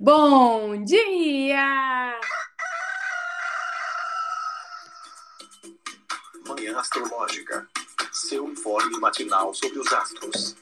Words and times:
Bom 0.00 0.84
dia! 0.84 2.20
Manhã 6.46 6.78
Astrológica. 6.78 7.66
Seu 8.12 8.48
informe 8.48 8.96
matinal 9.00 9.52
sobre 9.52 9.80
os 9.80 9.92
astros. 9.92 10.56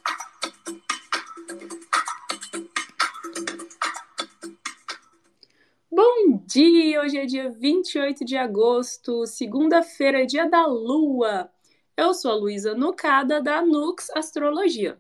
Bom 5.92 6.42
dia! 6.46 7.02
Hoje 7.02 7.18
é 7.18 7.26
dia 7.26 7.50
28 7.50 8.24
de 8.24 8.38
agosto, 8.38 9.26
segunda-feira, 9.26 10.24
dia 10.24 10.48
da 10.48 10.64
Lua. 10.64 11.50
Eu 11.94 12.14
sou 12.14 12.30
a 12.30 12.36
Luísa 12.36 12.74
Nucada, 12.74 13.42
da 13.42 13.60
Nux 13.60 14.08
Astrologia. 14.14 14.98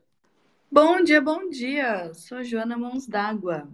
Bom 0.70 1.02
dia, 1.02 1.22
bom 1.22 1.48
dia! 1.48 2.12
Sou 2.12 2.36
a 2.36 2.42
Joana 2.42 2.76
Mãos 2.76 3.06
d'Água. 3.06 3.66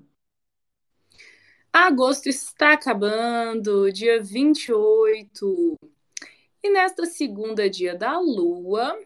Agosto 1.73 2.29
está 2.29 2.75
acabando, 2.75 3.91
dia 3.91 4.23
28. 4.23 5.77
E 6.63 6.71
nesta 6.71 7.07
segunda 7.07 7.69
dia 7.69 7.97
da 7.97 8.19
Lua, 8.21 8.99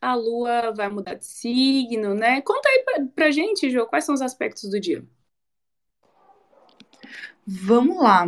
a 0.00 0.14
Lua 0.14 0.72
vai 0.72 0.88
mudar 0.88 1.14
de 1.14 1.26
signo, 1.26 2.14
né? 2.14 2.40
Conta 2.40 2.66
aí 2.68 2.82
pra, 2.82 3.06
pra 3.14 3.30
gente, 3.30 3.68
Jô, 3.70 3.86
quais 3.86 4.04
são 4.04 4.14
os 4.14 4.22
aspectos 4.22 4.70
do 4.70 4.80
dia? 4.80 5.06
Vamos 7.46 8.02
lá. 8.02 8.24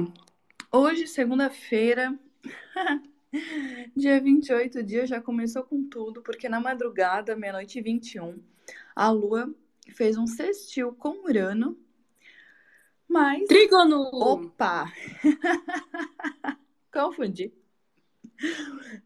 Hoje, 0.71 1.07
segunda-feira, 1.07 2.19
dia 3.97 4.21
28, 4.21 4.79
o 4.79 4.83
dia 4.83 5.07
já 5.07 5.23
começou 5.23 5.63
com 5.63 5.89
tudo, 5.89 6.21
porque 6.23 6.51
na 6.51 6.61
madrugada, 6.61 7.35
meia-noite 7.35 7.79
e 7.79 7.83
21, 7.83 8.39
a 8.95 9.11
Lua 9.11 9.51
fez 9.95 10.19
um 10.19 10.27
sextil 10.27 10.93
com 10.93 11.25
Urano, 11.25 11.79
mas... 13.09 13.47
Trígono! 13.47 14.11
Opa! 14.13 14.93
Confundi. 16.93 17.53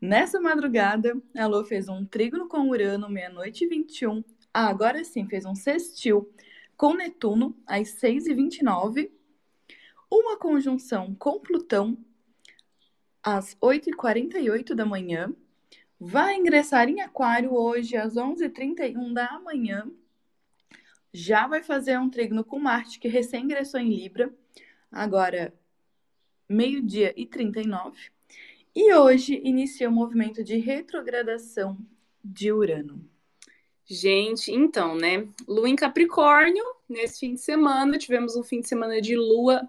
Nessa 0.00 0.40
madrugada, 0.40 1.20
a 1.36 1.46
Lua 1.46 1.64
fez 1.64 1.88
um 1.88 2.04
trígono 2.04 2.48
com 2.48 2.68
Urano, 2.68 3.08
meia-noite 3.08 3.64
e 3.64 3.68
21. 3.68 4.24
Ah, 4.52 4.68
agora 4.68 5.04
sim, 5.04 5.26
fez 5.26 5.44
um 5.44 5.54
sextil 5.54 6.32
com 6.76 6.94
Netuno, 6.94 7.56
às 7.66 7.88
6h29. 8.00 9.10
Uma 10.10 10.36
conjunção 10.36 11.14
com 11.14 11.38
Plutão, 11.38 11.96
às 13.22 13.54
8h48 13.56 14.74
da 14.74 14.84
manhã. 14.84 15.34
Vai 15.98 16.36
ingressar 16.36 16.88
em 16.88 17.00
Aquário 17.02 17.54
hoje, 17.54 17.96
às 17.96 18.14
11h31 18.14 19.12
da 19.12 19.38
manhã. 19.38 19.88
Já 21.12 21.46
vai 21.46 21.62
fazer 21.62 21.98
um 21.98 22.08
trígono 22.08 22.44
com 22.44 22.58
Marte, 22.58 23.00
que 23.00 23.08
recém 23.08 23.44
ingressou 23.44 23.80
em 23.80 23.88
Libra. 23.88 24.32
Agora, 24.90 25.52
meio-dia 26.48 27.12
e 27.16 27.26
39. 27.26 27.96
E 28.74 28.94
hoje 28.94 29.40
inicia 29.44 29.88
o 29.88 29.92
movimento 29.92 30.44
de 30.44 30.56
retrogradação 30.58 31.76
de 32.22 32.52
Urano. 32.52 33.04
Gente, 33.84 34.52
então, 34.52 34.94
né? 34.94 35.26
Lua 35.48 35.68
em 35.68 35.74
Capricórnio, 35.74 36.62
nesse 36.88 37.20
fim 37.20 37.34
de 37.34 37.40
semana, 37.40 37.98
tivemos 37.98 38.36
um 38.36 38.44
fim 38.44 38.60
de 38.60 38.68
semana 38.68 39.00
de 39.00 39.16
lua 39.16 39.68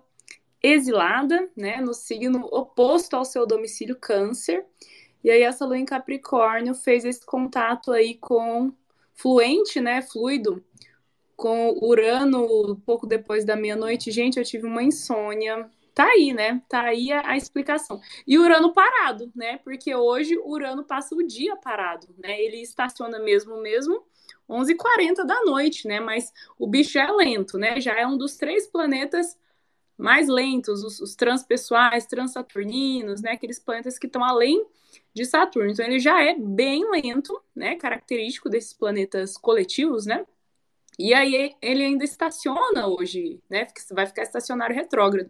exilada, 0.62 1.50
né? 1.56 1.81
No 1.81 1.94
signo 1.95 2.47
oposto 2.52 3.16
ao 3.16 3.25
seu 3.25 3.47
domicílio 3.47 3.95
Câncer. 3.95 4.64
E 5.23 5.31
aí, 5.31 5.42
essa 5.42 5.66
lua 5.66 5.80
em 5.80 5.86
Capricórnio 5.86 6.75
fez 6.75 7.03
esse 7.03 7.25
contato 7.25 7.92
aí 7.92 8.14
com 8.14 8.72
fluente, 9.16 9.81
né? 9.81 10.03
Fluido, 10.03 10.64
com 11.42 11.75
Urano 11.81 12.75
pouco 12.86 13.08
depois 13.08 13.44
da 13.44 13.56
meia-noite. 13.56 14.11
Gente, 14.11 14.38
eu 14.38 14.45
tive 14.45 14.67
uma 14.67 14.84
insônia 14.84 15.67
Tá 15.94 16.06
aí, 16.06 16.31
né? 16.34 16.61
Tá 16.70 16.84
aí 16.84 17.11
a, 17.11 17.31
a, 17.31 17.36
explicação. 17.36 18.00
E 18.25 18.39
Urano 18.39 18.73
parado, 18.73 19.30
né? 19.36 19.58
Porque 19.58 19.94
hoje 19.94 20.38
Urano 20.38 20.86
passa 20.86 21.14
o 21.14 21.22
dia 21.22 21.58
parado, 21.58 22.07
né? 22.18 22.41
Ele 22.41 22.62
estaciona 22.62 23.19
mesmo 23.19 23.57
mesmo 23.62 24.02
11h40 24.50 25.25
da 25.25 25.44
noite, 25.44 25.88
né? 25.90 26.00
Mas 26.00 26.31
o 26.57 26.66
bicho 26.66 26.97
é 26.97 27.12
lento, 27.12 27.58
né? 27.58 27.81
Já 27.81 28.00
é 28.00 28.08
um 28.08 28.18
dos 28.18 28.38
três 28.38 28.68
planetas 28.68 29.38
mais 29.97 30.29
lentos, 30.29 30.81
os, 30.81 31.02
os 31.02 31.13
transpessoais, 31.13 32.06
transaturninos, 32.06 33.22
né? 33.22 33.31
Aqueles 33.31 33.59
planetas 33.59 34.00
que 34.00 34.08
estão 34.08 34.23
além 34.23 34.66
de 35.13 35.25
Saturno. 35.25 35.72
Então 35.72 35.85
ele 35.85 36.00
já 36.00 36.23
é 36.23 36.35
bem 36.38 36.90
lento, 36.90 37.38
né? 37.53 37.75
Característico 37.75 38.50
desses 38.50 38.73
planetas 38.73 39.38
coletivos, 39.38 40.06
né? 40.06 40.25
E 41.00 41.13
aí 41.13 41.56
ele 41.62 41.84
ainda 41.84 42.03
estaciona 42.03 42.88
hoje, 42.88 43.40
né? 43.50 43.68
Vai 43.91 44.06
ficar 44.06 44.24
estacionário 44.24 44.75
retrógrado. 44.75 45.29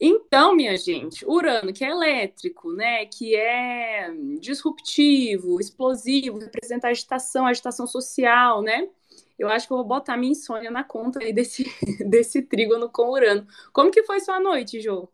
Então, 0.00 0.54
minha 0.54 0.76
gente, 0.76 1.26
Urano, 1.26 1.72
que 1.72 1.84
é 1.84 1.90
elétrico, 1.90 2.72
né, 2.72 3.04
que 3.06 3.34
é 3.34 4.08
disruptivo, 4.40 5.60
explosivo, 5.60 6.38
representa 6.38 6.86
agitação, 6.86 7.46
agitação 7.46 7.84
social, 7.84 8.62
né? 8.62 8.88
Eu 9.36 9.48
acho 9.48 9.66
que 9.66 9.72
eu 9.72 9.76
vou 9.78 9.86
botar 9.86 10.16
minha 10.16 10.32
insônia 10.32 10.70
na 10.70 10.84
conta 10.84 11.20
aí 11.20 11.32
desse, 11.32 11.64
desse 12.08 12.42
trígono 12.42 12.88
com 12.88 13.10
Urano. 13.10 13.46
Como 13.72 13.90
que 13.90 14.04
foi 14.04 14.20
sua 14.20 14.38
noite, 14.38 14.80
Jô? 14.80 15.08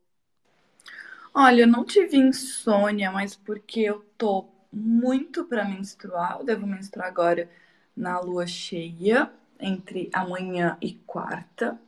Olha, 1.32 1.62
eu 1.62 1.66
não 1.66 1.84
tive 1.84 2.16
insônia, 2.16 3.10
mas 3.10 3.34
porque 3.34 3.81
eu 3.81 4.04
tô 4.16 4.46
muito 4.72 5.44
para 5.44 5.64
menstruar. 5.64 6.38
Eu 6.38 6.44
devo 6.44 6.66
menstruar 6.66 7.08
agora 7.08 7.50
na 7.97 8.21
lua 8.21 8.47
cheia, 8.47 9.32
entre 9.59 10.10
amanhã 10.12 10.77
e 10.81 10.94
quarta. 11.06 11.81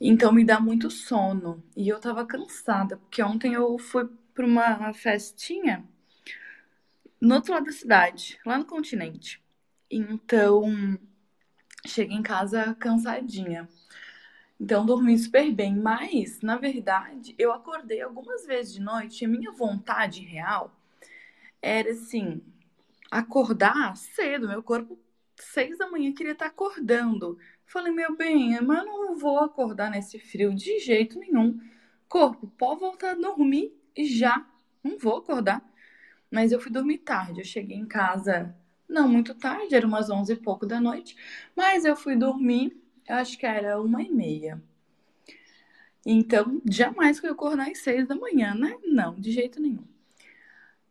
Então 0.00 0.32
me 0.32 0.44
dá 0.44 0.60
muito 0.60 0.90
sono. 0.90 1.62
E 1.76 1.88
eu 1.88 2.00
tava 2.00 2.24
cansada, 2.26 2.96
porque 2.96 3.22
ontem 3.22 3.54
eu 3.54 3.78
fui 3.78 4.08
pra 4.34 4.46
uma 4.46 4.92
festinha 4.94 5.84
no 7.20 7.34
outro 7.34 7.52
lado 7.52 7.66
da 7.66 7.72
cidade, 7.72 8.38
lá 8.46 8.56
no 8.56 8.64
continente. 8.64 9.42
Então, 9.90 10.98
cheguei 11.86 12.16
em 12.16 12.22
casa 12.22 12.74
cansadinha. 12.74 13.68
Então, 14.58 14.86
dormi 14.86 15.18
super 15.18 15.52
bem. 15.52 15.76
Mas, 15.76 16.40
na 16.40 16.56
verdade, 16.56 17.34
eu 17.38 17.52
acordei 17.52 18.00
algumas 18.00 18.46
vezes 18.46 18.72
de 18.74 18.80
noite 18.80 19.24
e 19.24 19.28
minha 19.28 19.52
vontade 19.52 20.22
real 20.22 20.74
era 21.60 21.90
assim: 21.90 22.42
acordar 23.10 23.96
cedo. 23.96 24.48
Meu 24.48 24.62
corpo, 24.62 24.98
seis 25.42 25.78
da 25.78 25.90
manhã, 25.90 26.12
queria 26.12 26.32
estar 26.32 26.46
acordando. 26.46 27.38
Falei, 27.66 27.92
meu 27.92 28.16
bem, 28.16 28.60
mas 28.62 28.78
eu 28.80 28.86
não 28.86 29.16
vou 29.16 29.38
acordar 29.38 29.90
nesse 29.90 30.18
frio 30.18 30.54
de 30.54 30.78
jeito 30.78 31.18
nenhum. 31.18 31.60
Corpo, 32.08 32.48
pode 32.58 32.80
voltar 32.80 33.12
a 33.12 33.14
dormir 33.14 33.72
e 33.96 34.06
já. 34.06 34.46
Não 34.82 34.98
vou 34.98 35.18
acordar. 35.18 35.62
Mas 36.30 36.52
eu 36.52 36.60
fui 36.60 36.70
dormir 36.70 36.98
tarde. 36.98 37.40
Eu 37.40 37.44
cheguei 37.44 37.76
em 37.76 37.86
casa 37.86 38.54
não 38.90 39.08
muito 39.08 39.34
tarde, 39.34 39.74
era 39.74 39.86
umas 39.86 40.10
onze 40.10 40.32
e 40.32 40.36
pouco 40.36 40.66
da 40.66 40.80
noite. 40.80 41.16
Mas 41.56 41.84
eu 41.84 41.94
fui 41.94 42.16
dormir, 42.16 42.76
eu 43.08 43.14
acho 43.16 43.38
que 43.38 43.46
era 43.46 43.80
uma 43.80 44.02
e 44.02 44.10
meia. 44.10 44.60
Então, 46.04 46.60
jamais 46.68 47.20
que 47.20 47.26
eu 47.26 47.32
acordar 47.32 47.70
às 47.70 47.78
seis 47.78 48.08
da 48.08 48.16
manhã, 48.16 48.54
né? 48.54 48.76
Não, 48.84 49.14
de 49.14 49.30
jeito 49.30 49.60
nenhum. 49.60 49.84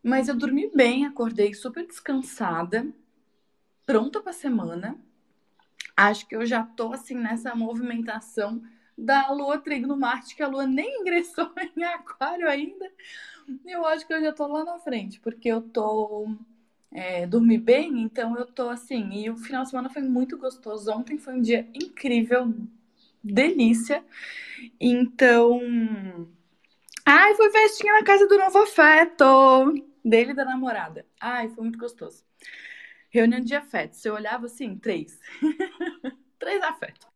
Mas 0.01 0.29
eu 0.29 0.35
dormi 0.35 0.71
bem, 0.73 1.05
acordei 1.05 1.53
super 1.53 1.85
descansada, 1.85 2.87
pronta 3.89 4.21
para 4.21 4.29
a 4.29 4.33
semana 4.33 4.95
acho 5.97 6.27
que 6.27 6.35
eu 6.35 6.45
já 6.45 6.63
tô 6.63 6.93
assim 6.93 7.15
nessa 7.15 7.55
movimentação 7.55 8.61
da 8.95 9.31
Lua 9.31 9.57
Trigo 9.57 9.97
Marte, 9.97 10.35
que 10.35 10.43
a 10.43 10.47
Lua 10.47 10.67
nem 10.67 11.01
ingressou 11.01 11.51
em 11.75 11.83
Aquário 11.83 12.47
ainda. 12.47 12.87
Eu 13.65 13.83
acho 13.87 14.05
que 14.05 14.13
eu 14.13 14.21
já 14.21 14.31
tô 14.31 14.45
lá 14.45 14.63
na 14.63 14.77
frente, 14.77 15.19
porque 15.19 15.49
eu 15.49 15.59
tô 15.59 16.27
é, 16.91 17.25
dormi 17.25 17.57
bem, 17.57 18.03
então 18.03 18.37
eu 18.37 18.45
tô 18.45 18.69
assim. 18.69 19.09
E 19.11 19.27
o 19.31 19.37
final 19.37 19.63
de 19.63 19.71
semana 19.71 19.89
foi 19.89 20.03
muito 20.03 20.37
gostoso. 20.37 20.91
Ontem 20.91 21.17
foi 21.17 21.33
um 21.33 21.41
dia 21.41 21.67
incrível, 21.73 22.53
delícia. 23.23 24.05
Então. 24.79 25.59
Ai, 27.03 27.33
foi 27.33 27.49
festinha 27.49 27.93
na 27.93 28.03
casa 28.03 28.27
do 28.27 28.37
novo 28.37 28.59
afeto 28.59 29.73
dele 30.05 30.31
e 30.31 30.35
da 30.35 30.45
namorada. 30.45 31.07
Ai, 31.19 31.49
foi 31.49 31.63
muito 31.63 31.79
gostoso. 31.79 32.23
Reunião 33.09 33.41
de 33.41 33.55
afetos. 33.55 34.05
Eu 34.05 34.13
olhava 34.13 34.45
assim, 34.45 34.77
três. 34.77 35.19
três 36.37 36.61
afetos. 36.61 37.07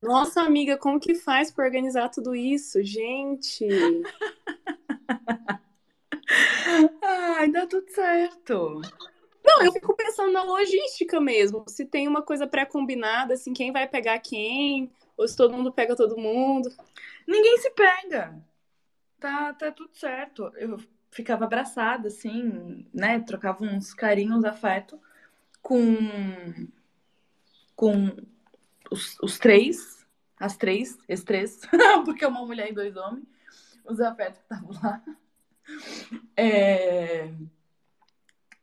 Nossa, 0.00 0.40
amiga, 0.40 0.78
como 0.78 1.00
que 1.00 1.14
faz 1.14 1.50
para 1.50 1.64
organizar 1.64 2.08
tudo 2.08 2.34
isso? 2.34 2.82
Gente! 2.82 3.66
Ai, 7.02 7.50
dá 7.50 7.66
tudo 7.66 7.90
certo. 7.90 8.80
Não, 9.44 9.64
eu 9.64 9.72
fico 9.72 9.94
pensando 9.94 10.32
na 10.32 10.42
logística 10.42 11.20
mesmo. 11.20 11.64
Se 11.68 11.84
tem 11.84 12.06
uma 12.06 12.22
coisa 12.22 12.46
pré-combinada, 12.46 13.34
assim, 13.34 13.52
quem 13.52 13.72
vai 13.72 13.88
pegar 13.88 14.18
quem, 14.20 14.90
ou 15.16 15.26
se 15.26 15.36
todo 15.36 15.56
mundo 15.56 15.72
pega 15.72 15.96
todo 15.96 16.16
mundo. 16.16 16.70
Ninguém 17.26 17.58
se 17.58 17.70
pega. 17.70 18.40
Tá, 19.18 19.52
tá 19.52 19.72
tudo 19.72 19.90
certo. 19.94 20.50
Eu 20.56 20.78
ficava 21.10 21.44
abraçada, 21.44 22.08
assim, 22.08 22.86
né? 22.94 23.20
Trocava 23.20 23.64
uns 23.64 23.92
carinhos, 23.92 24.44
afeto 24.44 25.00
com, 25.62 25.96
com 27.76 28.16
os, 28.90 29.18
os 29.22 29.38
três 29.38 30.00
as 30.40 30.56
três, 30.56 30.98
as 31.06 31.22
três, 31.22 31.60
porque 32.06 32.24
é 32.24 32.28
uma 32.28 32.46
mulher 32.46 32.70
e 32.70 32.74
dois 32.74 32.96
homens, 32.96 33.26
os 33.84 34.00
afetos 34.00 34.38
que 34.38 34.44
estavam 34.44 34.70
lá. 34.82 35.04
É... 36.34 37.30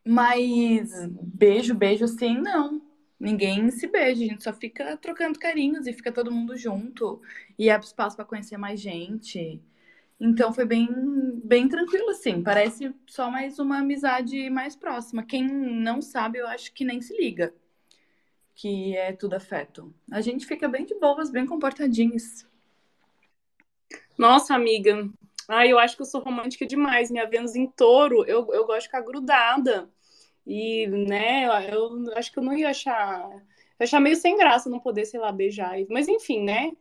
Mas 0.04 0.90
beijo, 1.22 1.76
beijo 1.76 2.06
assim, 2.06 2.36
não. 2.36 2.82
Ninguém 3.20 3.70
se 3.70 3.88
beija, 3.88 4.24
a 4.24 4.28
gente 4.28 4.44
só 4.44 4.54
fica 4.54 4.98
trocando 4.98 5.38
carinhos 5.38 5.86
e 5.86 5.94
fica 5.94 6.12
todo 6.12 6.32
mundo 6.32 6.58
junto 6.58 7.22
e 7.58 7.70
abre 7.70 7.86
espaço 7.86 8.16
para 8.16 8.26
conhecer 8.26 8.58
mais 8.58 8.80
gente. 8.80 9.62
Então 10.20 10.52
foi 10.52 10.66
bem, 10.66 10.88
bem 11.44 11.68
tranquilo, 11.68 12.10
assim. 12.10 12.42
Parece 12.42 12.94
só 13.06 13.30
mais 13.30 13.60
uma 13.60 13.80
amizade 13.80 14.50
mais 14.50 14.76
próxima. 14.76 15.24
Quem 15.24 15.48
não 15.48 16.02
sabe, 16.02 16.40
eu 16.40 16.48
acho 16.48 16.74
que 16.74 16.84
nem 16.84 17.02
se 17.02 17.16
liga 17.16 17.54
que 18.58 18.98
é 18.98 19.14
tudo 19.14 19.36
afeto. 19.36 19.94
A 20.12 20.20
gente 20.20 20.46
fica 20.48 20.68
bem 20.68 20.84
de 20.84 20.96
boas, 20.96 21.30
bem 21.30 21.46
comportadinhos. 21.46 22.46
Nossa, 24.18 24.56
amiga. 24.56 25.08
Ai, 25.48 25.72
eu 25.72 25.78
acho 25.78 25.96
que 25.96 26.02
eu 26.02 26.08
sou 26.08 26.22
romântica 26.22 26.66
demais. 26.66 27.12
Minha 27.12 27.30
Vênus 27.30 27.56
em 27.56 27.68
touro, 27.68 28.26
eu, 28.26 28.52
eu 28.52 28.66
gosto 28.66 28.80
de 28.82 28.86
ficar 28.88 29.02
grudada. 29.02 29.88
E, 30.46 30.88
né, 30.88 31.46
eu, 31.72 32.04
eu 32.06 32.18
acho 32.18 32.32
que 32.32 32.40
eu 32.40 32.44
não 32.44 32.58
ia 32.58 32.70
achar. 32.70 33.30
Eu 33.80 33.84
achar 33.84 34.00
meio 34.00 34.16
sem 34.16 34.36
graça 34.36 34.70
não 34.70 34.80
poder, 34.80 35.06
sei 35.06 35.20
lá, 35.20 35.32
beijar. 35.32 35.76
Mas 35.88 36.08
enfim, 36.08 36.44
né? 36.44 36.72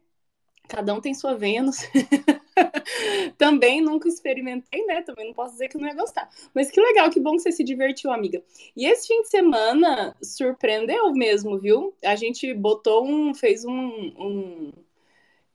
Cada 0.68 0.94
um 0.94 1.00
tem 1.00 1.14
sua 1.14 1.34
Vênus. 1.34 1.78
Também 3.38 3.80
nunca 3.80 4.08
experimentei, 4.08 4.84
né? 4.86 5.02
Também 5.02 5.26
não 5.26 5.34
posso 5.34 5.52
dizer 5.52 5.68
que 5.68 5.78
não 5.78 5.86
ia 5.86 5.94
gostar. 5.94 6.28
Mas 6.54 6.70
que 6.70 6.80
legal, 6.80 7.10
que 7.10 7.20
bom 7.20 7.36
que 7.36 7.42
você 7.42 7.52
se 7.52 7.64
divertiu, 7.64 8.10
amiga. 8.10 8.42
E 8.76 8.86
esse 8.86 9.08
fim 9.08 9.22
de 9.22 9.28
semana 9.28 10.16
surpreendeu 10.22 11.12
mesmo, 11.12 11.58
viu? 11.58 11.94
A 12.04 12.16
gente 12.16 12.52
botou 12.54 13.06
um. 13.06 13.34
fez 13.34 13.64
um. 13.64 13.72
um 14.18 14.72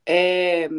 é, 0.05 0.69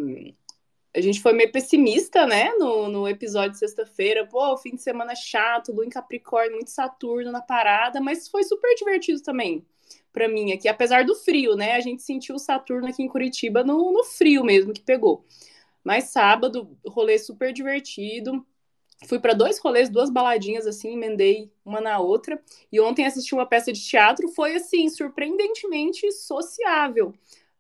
a 0.95 1.01
gente 1.01 1.23
foi 1.23 1.33
meio 1.33 1.51
pessimista, 1.51 2.27
né? 2.27 2.53
No, 2.59 2.89
no 2.89 3.09
episódio 3.09 3.53
de 3.53 3.59
sexta-feira. 3.59 4.27
Pô, 4.27 4.57
fim 4.59 4.75
de 4.75 4.83
semana 4.83 5.15
chato, 5.15 5.73
Lua 5.73 5.87
em 5.87 5.91
Capricórnio, 5.91 6.57
muito 6.57 6.71
Saturno 6.71 7.33
na 7.33 7.41
parada, 7.41 8.01
mas 8.01 8.29
foi 8.29 8.45
super 8.45 8.75
divertido 8.75 9.23
também 9.23 9.65
para 10.13 10.29
mim 10.29 10.53
aqui, 10.53 10.69
apesar 10.69 11.05
do 11.05 11.15
frio, 11.15 11.57
né? 11.57 11.73
A 11.73 11.81
gente 11.81 12.03
sentiu 12.03 12.35
o 12.35 12.39
Saturno 12.39 12.89
aqui 12.89 13.03
em 13.03 13.09
Curitiba 13.09 13.65
no, 13.65 13.93
no 13.93 14.05
frio 14.05 14.45
mesmo 14.45 14.73
que 14.73 14.83
pegou. 14.83 15.25
Mas 15.83 16.05
sábado, 16.05 16.77
rolê 16.87 17.19
super 17.19 17.53
divertido. 17.53 18.47
Fui 19.09 19.19
para 19.19 19.33
dois 19.33 19.59
rolês, 19.59 19.89
duas 19.89 20.11
baladinhas 20.11 20.67
assim, 20.67 20.93
emendei 20.93 21.51
uma 21.65 21.81
na 21.81 21.99
outra. 21.99 22.41
E 22.71 22.81
ontem 22.81 23.05
assisti 23.05 23.35
uma 23.35 23.47
peça 23.47 23.73
de 23.73 23.81
teatro, 23.81 24.29
foi 24.29 24.55
assim, 24.55 24.89
surpreendentemente 24.89 26.11
sociável 26.13 27.13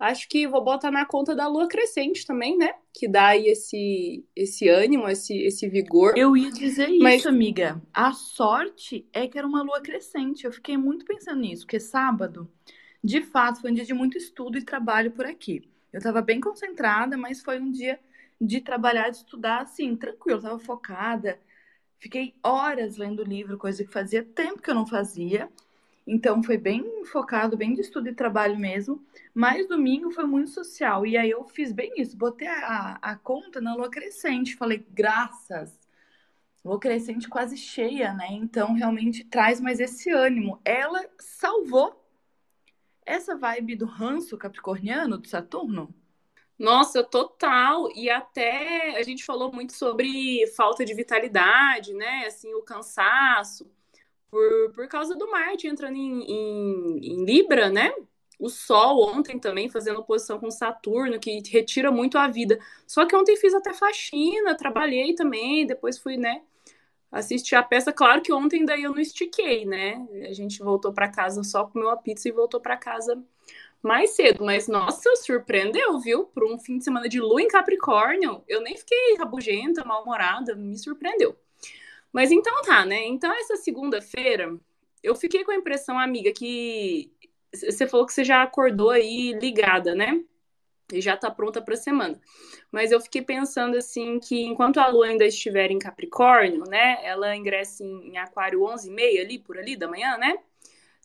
acho 0.02 0.28
que 0.28 0.48
vou 0.48 0.64
botar 0.64 0.90
na 0.90 1.06
conta 1.06 1.34
da 1.34 1.46
lua 1.46 1.68
crescente 1.68 2.26
também, 2.26 2.58
né? 2.58 2.74
Que 2.92 3.06
dá 3.06 3.28
aí 3.28 3.46
esse, 3.46 4.24
esse 4.34 4.68
ânimo, 4.68 5.08
esse, 5.08 5.36
esse 5.38 5.68
vigor. 5.68 6.18
Eu 6.18 6.36
ia 6.36 6.50
dizer 6.50 6.88
Mas... 6.98 7.20
isso, 7.20 7.28
amiga. 7.28 7.80
A 7.94 8.12
sorte 8.12 9.06
é 9.12 9.28
que 9.28 9.38
era 9.38 9.46
uma 9.46 9.62
lua 9.62 9.80
crescente. 9.80 10.44
Eu 10.44 10.52
fiquei 10.52 10.76
muito 10.76 11.04
pensando 11.04 11.40
nisso, 11.40 11.64
porque 11.64 11.78
sábado, 11.78 12.50
de 13.02 13.22
fato, 13.22 13.60
foi 13.60 13.70
um 13.70 13.74
dia 13.74 13.84
de 13.84 13.94
muito 13.94 14.18
estudo 14.18 14.58
e 14.58 14.64
trabalho 14.64 15.12
por 15.12 15.24
aqui. 15.24 15.62
Eu 15.92 15.98
estava 15.98 16.20
bem 16.20 16.40
concentrada, 16.40 17.16
mas 17.16 17.40
foi 17.40 17.60
um 17.60 17.70
dia 17.70 18.00
de 18.40 18.60
trabalhar, 18.60 19.08
de 19.08 19.18
estudar, 19.18 19.60
assim, 19.62 19.94
tranquilo, 19.94 20.38
estava 20.38 20.58
focada. 20.58 21.38
Fiquei 22.00 22.34
horas 22.42 22.96
lendo 22.96 23.22
livro, 23.22 23.56
coisa 23.56 23.84
que 23.84 23.92
fazia 23.92 24.24
tempo 24.24 24.60
que 24.60 24.68
eu 24.68 24.74
não 24.74 24.84
fazia. 24.84 25.48
Então 26.06 26.42
foi 26.42 26.58
bem 26.58 27.04
focado, 27.04 27.56
bem 27.56 27.74
de 27.74 27.80
estudo 27.80 28.08
e 28.08 28.14
trabalho 28.14 28.58
mesmo. 28.58 29.04
Mas 29.32 29.68
domingo 29.68 30.10
foi 30.10 30.24
muito 30.24 30.50
social. 30.50 31.06
E 31.06 31.16
aí 31.16 31.30
eu 31.30 31.44
fiz 31.44 31.72
bem 31.72 31.92
isso. 31.96 32.16
Botei 32.16 32.48
a, 32.48 32.98
a 33.00 33.16
conta 33.16 33.60
na 33.60 33.74
lua 33.74 33.90
crescente. 33.90 34.56
Falei, 34.56 34.84
graças. 34.90 35.78
Lua 36.64 36.78
crescente 36.78 37.28
quase 37.28 37.56
cheia, 37.56 38.12
né? 38.14 38.28
Então 38.32 38.72
realmente 38.74 39.24
traz 39.24 39.60
mais 39.60 39.80
esse 39.80 40.10
ânimo. 40.10 40.60
Ela 40.64 41.08
salvou 41.18 42.00
essa 43.06 43.36
vibe 43.36 43.76
do 43.76 43.86
ranço 43.86 44.38
capricorniano 44.38 45.18
do 45.18 45.28
Saturno. 45.28 45.94
Nossa, 46.58 47.02
total. 47.02 47.88
E 47.96 48.10
até 48.10 48.96
a 48.96 49.02
gente 49.02 49.24
falou 49.24 49.52
muito 49.52 49.72
sobre 49.72 50.46
falta 50.56 50.84
de 50.84 50.94
vitalidade, 50.94 51.92
né? 51.94 52.26
Assim, 52.26 52.54
o 52.54 52.62
cansaço 52.62 53.70
por, 54.32 54.72
por 54.74 54.88
causa 54.88 55.14
do 55.14 55.30
Marte 55.30 55.68
entrando 55.68 55.96
em, 55.96 56.22
em, 56.22 56.98
em 57.00 57.24
Libra, 57.26 57.68
né? 57.68 57.92
O 58.40 58.48
Sol 58.48 59.14
ontem 59.14 59.38
também 59.38 59.68
fazendo 59.68 60.00
oposição 60.00 60.40
com 60.40 60.50
Saturno, 60.50 61.20
que 61.20 61.42
retira 61.50 61.92
muito 61.92 62.16
a 62.18 62.26
vida. 62.28 62.58
Só 62.86 63.06
que 63.06 63.14
ontem 63.14 63.36
fiz 63.36 63.54
até 63.54 63.74
faxina, 63.74 64.56
trabalhei 64.56 65.14
também, 65.14 65.66
depois 65.66 65.98
fui, 65.98 66.16
né, 66.16 66.42
assistir 67.12 67.56
a 67.56 67.62
peça. 67.62 67.92
Claro 67.92 68.22
que 68.22 68.32
ontem 68.32 68.64
daí 68.64 68.84
eu 68.84 68.92
não 68.92 69.00
estiquei, 69.00 69.66
né? 69.66 70.06
A 70.28 70.32
gente 70.34 70.60
voltou 70.60 70.92
para 70.94 71.08
casa 71.10 71.44
só 71.44 71.66
comeu 71.66 71.90
a 71.90 71.96
pizza 71.98 72.28
e 72.28 72.32
voltou 72.32 72.60
para 72.60 72.76
casa 72.76 73.22
mais 73.82 74.10
cedo. 74.12 74.44
Mas, 74.44 74.68
nossa, 74.68 75.16
surpreendeu, 75.16 76.00
viu? 76.00 76.24
Por 76.26 76.44
um 76.44 76.58
fim 76.58 76.78
de 76.78 76.84
semana 76.84 77.08
de 77.08 77.20
lua 77.20 77.42
em 77.42 77.48
Capricórnio, 77.48 78.44
eu 78.48 78.62
nem 78.62 78.76
fiquei 78.76 79.16
rabugenta, 79.18 79.84
mal-humorada, 79.84 80.54
me 80.56 80.78
surpreendeu. 80.78 81.36
Mas 82.12 82.30
então 82.30 82.62
tá, 82.62 82.84
né? 82.84 83.06
Então 83.06 83.32
essa 83.32 83.56
segunda-feira, 83.56 84.56
eu 85.02 85.14
fiquei 85.14 85.44
com 85.44 85.50
a 85.50 85.56
impressão, 85.56 85.98
amiga, 85.98 86.32
que 86.32 87.10
você 87.52 87.86
falou 87.86 88.06
que 88.06 88.12
você 88.12 88.24
já 88.24 88.42
acordou 88.42 88.90
aí 88.90 89.32
ligada, 89.32 89.94
né? 89.94 90.22
E 90.92 91.00
já 91.00 91.16
tá 91.16 91.30
pronta 91.30 91.62
para 91.62 91.74
a 91.74 91.76
semana. 91.76 92.20
Mas 92.70 92.92
eu 92.92 93.00
fiquei 93.00 93.22
pensando 93.22 93.76
assim 93.76 94.18
que 94.20 94.42
enquanto 94.42 94.78
a 94.78 94.88
lua 94.88 95.06
ainda 95.06 95.24
estiver 95.24 95.70
em 95.70 95.78
Capricórnio, 95.78 96.64
né? 96.68 96.98
Ela 97.02 97.34
ingressa 97.34 97.82
em, 97.84 98.16
Aquário 98.18 98.60
11h30 98.60 99.20
ali, 99.20 99.38
por 99.38 99.58
ali 99.58 99.76
da 99.76 99.88
manhã, 99.88 100.16
né? 100.18 100.36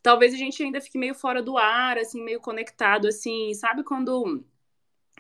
Talvez 0.03 0.33
a 0.33 0.37
gente 0.37 0.61
ainda 0.61 0.81
fique 0.81 0.97
meio 0.97 1.15
fora 1.15 1.41
do 1.41 1.57
ar, 1.57 1.97
assim, 1.97 2.23
meio 2.23 2.39
conectado, 2.39 3.07
assim, 3.07 3.53
sabe 3.53 3.83
quando 3.83 4.43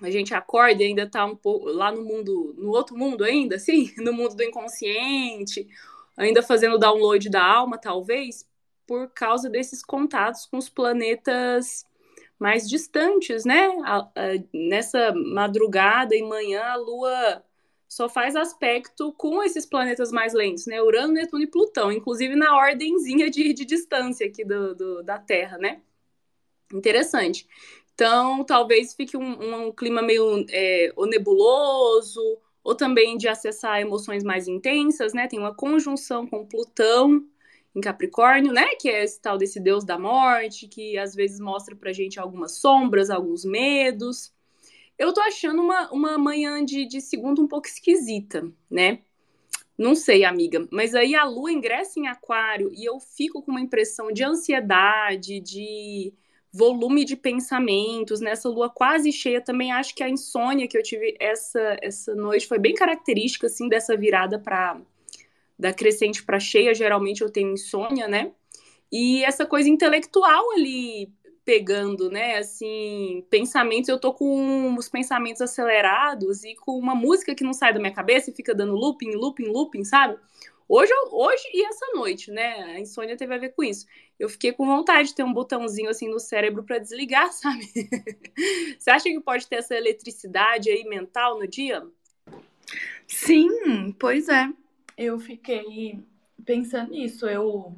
a 0.01 0.09
gente 0.11 0.33
acorda 0.33 0.83
e 0.83 0.87
ainda 0.87 1.09
tá 1.09 1.25
um 1.25 1.35
pouco 1.35 1.67
lá 1.69 1.91
no 1.91 2.03
mundo, 2.03 2.53
no 2.57 2.69
outro 2.69 2.95
mundo 2.97 3.23
ainda, 3.23 3.55
assim, 3.55 3.91
no 3.97 4.13
mundo 4.13 4.35
do 4.35 4.43
inconsciente, 4.43 5.67
ainda 6.15 6.41
fazendo 6.41 6.77
download 6.77 7.29
da 7.29 7.43
alma, 7.43 7.77
talvez, 7.77 8.47
por 8.85 9.09
causa 9.09 9.49
desses 9.49 9.83
contatos 9.83 10.45
com 10.45 10.57
os 10.57 10.69
planetas 10.69 11.85
mais 12.39 12.69
distantes, 12.69 13.43
né? 13.45 13.67
Nessa 14.53 15.11
madrugada 15.13 16.15
e 16.15 16.21
manhã, 16.21 16.63
a 16.63 16.75
Lua 16.75 17.43
só 17.87 18.07
faz 18.07 18.35
aspecto 18.35 19.13
com 19.13 19.41
esses 19.41 19.65
planetas 19.65 20.11
mais 20.11 20.33
lentos, 20.33 20.67
né? 20.67 20.81
Urano, 20.81 21.13
Netuno 21.13 21.43
e 21.43 21.47
Plutão, 21.47 21.91
inclusive 21.91 22.35
na 22.35 22.55
ordenzinha 22.55 23.29
de, 23.29 23.53
de 23.53 23.65
distância 23.65 24.27
aqui 24.27 24.43
do, 24.45 24.75
do, 24.75 25.03
da 25.03 25.17
Terra, 25.17 25.57
né? 25.57 25.81
Interessante. 26.73 27.47
Então, 27.97 28.43
talvez 28.43 28.93
fique 28.93 29.17
um, 29.17 29.69
um 29.69 29.71
clima 29.71 30.03
meio 30.03 30.45
é, 30.51 30.93
nebuloso, 31.09 32.21
ou 32.63 32.75
também 32.75 33.17
de 33.17 33.27
acessar 33.27 33.81
emoções 33.81 34.23
mais 34.23 34.47
intensas, 34.47 35.15
né? 35.15 35.27
Tem 35.27 35.39
uma 35.39 35.55
conjunção 35.55 36.27
com 36.27 36.45
Plutão 36.45 37.25
em 37.75 37.81
Capricórnio, 37.81 38.53
né? 38.53 38.67
Que 38.79 38.87
é 38.87 39.03
esse 39.03 39.19
tal 39.19 39.35
desse 39.35 39.59
deus 39.59 39.83
da 39.83 39.97
morte, 39.97 40.67
que 40.67 40.95
às 40.95 41.15
vezes 41.15 41.39
mostra 41.39 41.75
pra 41.75 41.91
gente 41.91 42.19
algumas 42.19 42.59
sombras, 42.59 43.09
alguns 43.09 43.43
medos. 43.43 44.31
Eu 44.95 45.11
tô 45.11 45.19
achando 45.21 45.59
uma, 45.59 45.91
uma 45.91 46.19
manhã 46.19 46.63
de, 46.63 46.85
de 46.85 47.01
segundo 47.01 47.41
um 47.41 47.47
pouco 47.47 47.67
esquisita, 47.67 48.47
né? 48.69 48.99
Não 49.75 49.95
sei, 49.95 50.23
amiga, 50.23 50.67
mas 50.71 50.93
aí 50.93 51.15
a 51.15 51.23
lua 51.23 51.51
ingressa 51.51 51.99
em 51.99 52.07
Aquário 52.07 52.71
e 52.75 52.85
eu 52.85 52.99
fico 52.99 53.41
com 53.41 53.49
uma 53.49 53.61
impressão 53.61 54.11
de 54.11 54.23
ansiedade, 54.23 55.39
de 55.39 56.13
volume 56.57 57.05
de 57.05 57.15
pensamentos, 57.15 58.19
nessa 58.19 58.49
lua 58.49 58.69
quase 58.69 59.11
cheia, 59.11 59.39
também 59.39 59.71
acho 59.71 59.93
que 59.93 60.03
a 60.03 60.09
insônia 60.09 60.67
que 60.67 60.77
eu 60.77 60.81
tive 60.81 61.15
essa, 61.19 61.77
essa 61.81 62.15
noite 62.15 62.47
foi 62.47 62.57
bem 62.57 62.73
característica, 62.73 63.45
assim, 63.45 63.69
dessa 63.69 63.95
virada 63.95 64.39
para 64.39 64.81
da 65.59 65.73
crescente 65.73 66.23
para 66.23 66.39
cheia, 66.39 66.73
geralmente 66.73 67.23
eu 67.23 67.31
tenho 67.31 67.51
insônia, 67.51 68.07
né? 68.07 68.31
E 68.91 69.23
essa 69.23 69.43
coisa 69.43 69.67
intelectual 69.67 70.51
ali 70.51 71.11
pegando, 71.43 72.11
né? 72.11 72.37
Assim, 72.37 73.25
pensamentos, 73.29 73.89
eu 73.89 73.99
tô 73.99 74.13
com 74.13 74.75
os 74.75 74.87
pensamentos 74.87 75.41
acelerados 75.41 76.43
e 76.43 76.55
com 76.55 76.77
uma 76.77 76.93
música 76.93 77.33
que 77.33 77.43
não 77.43 77.53
sai 77.53 77.73
da 77.73 77.79
minha 77.79 77.93
cabeça 77.93 78.29
e 78.29 78.35
fica 78.35 78.53
dando 78.53 78.75
looping, 78.75 79.15
looping, 79.15 79.47
looping, 79.47 79.83
sabe? 79.83 80.17
Hoje, 80.69 80.91
hoje 81.11 81.43
e 81.53 81.65
essa 81.65 81.85
noite, 81.95 82.29
né? 82.29 82.63
A 82.63 82.79
insônia 82.79 83.15
teve 83.15 83.33
a 83.33 83.37
ver 83.37 83.49
com 83.49 83.63
isso. 83.63 83.85
Eu 84.19 84.27
fiquei 84.27 84.51
com 84.51 84.65
vontade 84.65 85.09
de 85.09 85.15
ter 85.15 85.23
um 85.23 85.33
botãozinho 85.33 85.89
assim 85.89 86.09
no 86.09 86.19
cérebro 86.19 86.63
para 86.63 86.79
desligar, 86.79 87.31
sabe? 87.33 87.65
Você 88.77 88.89
acha 88.89 89.05
que 89.05 89.19
pode 89.21 89.47
ter 89.47 89.57
essa 89.57 89.75
eletricidade 89.75 90.69
aí 90.69 90.83
mental 90.83 91.39
no 91.39 91.47
dia? 91.47 91.85
Sim, 93.07 93.93
pois 93.97 94.27
é. 94.27 94.49
Eu 94.97 95.17
fiquei 95.19 96.03
pensando 96.43 96.91
nisso. 96.91 97.25
Eu, 97.27 97.73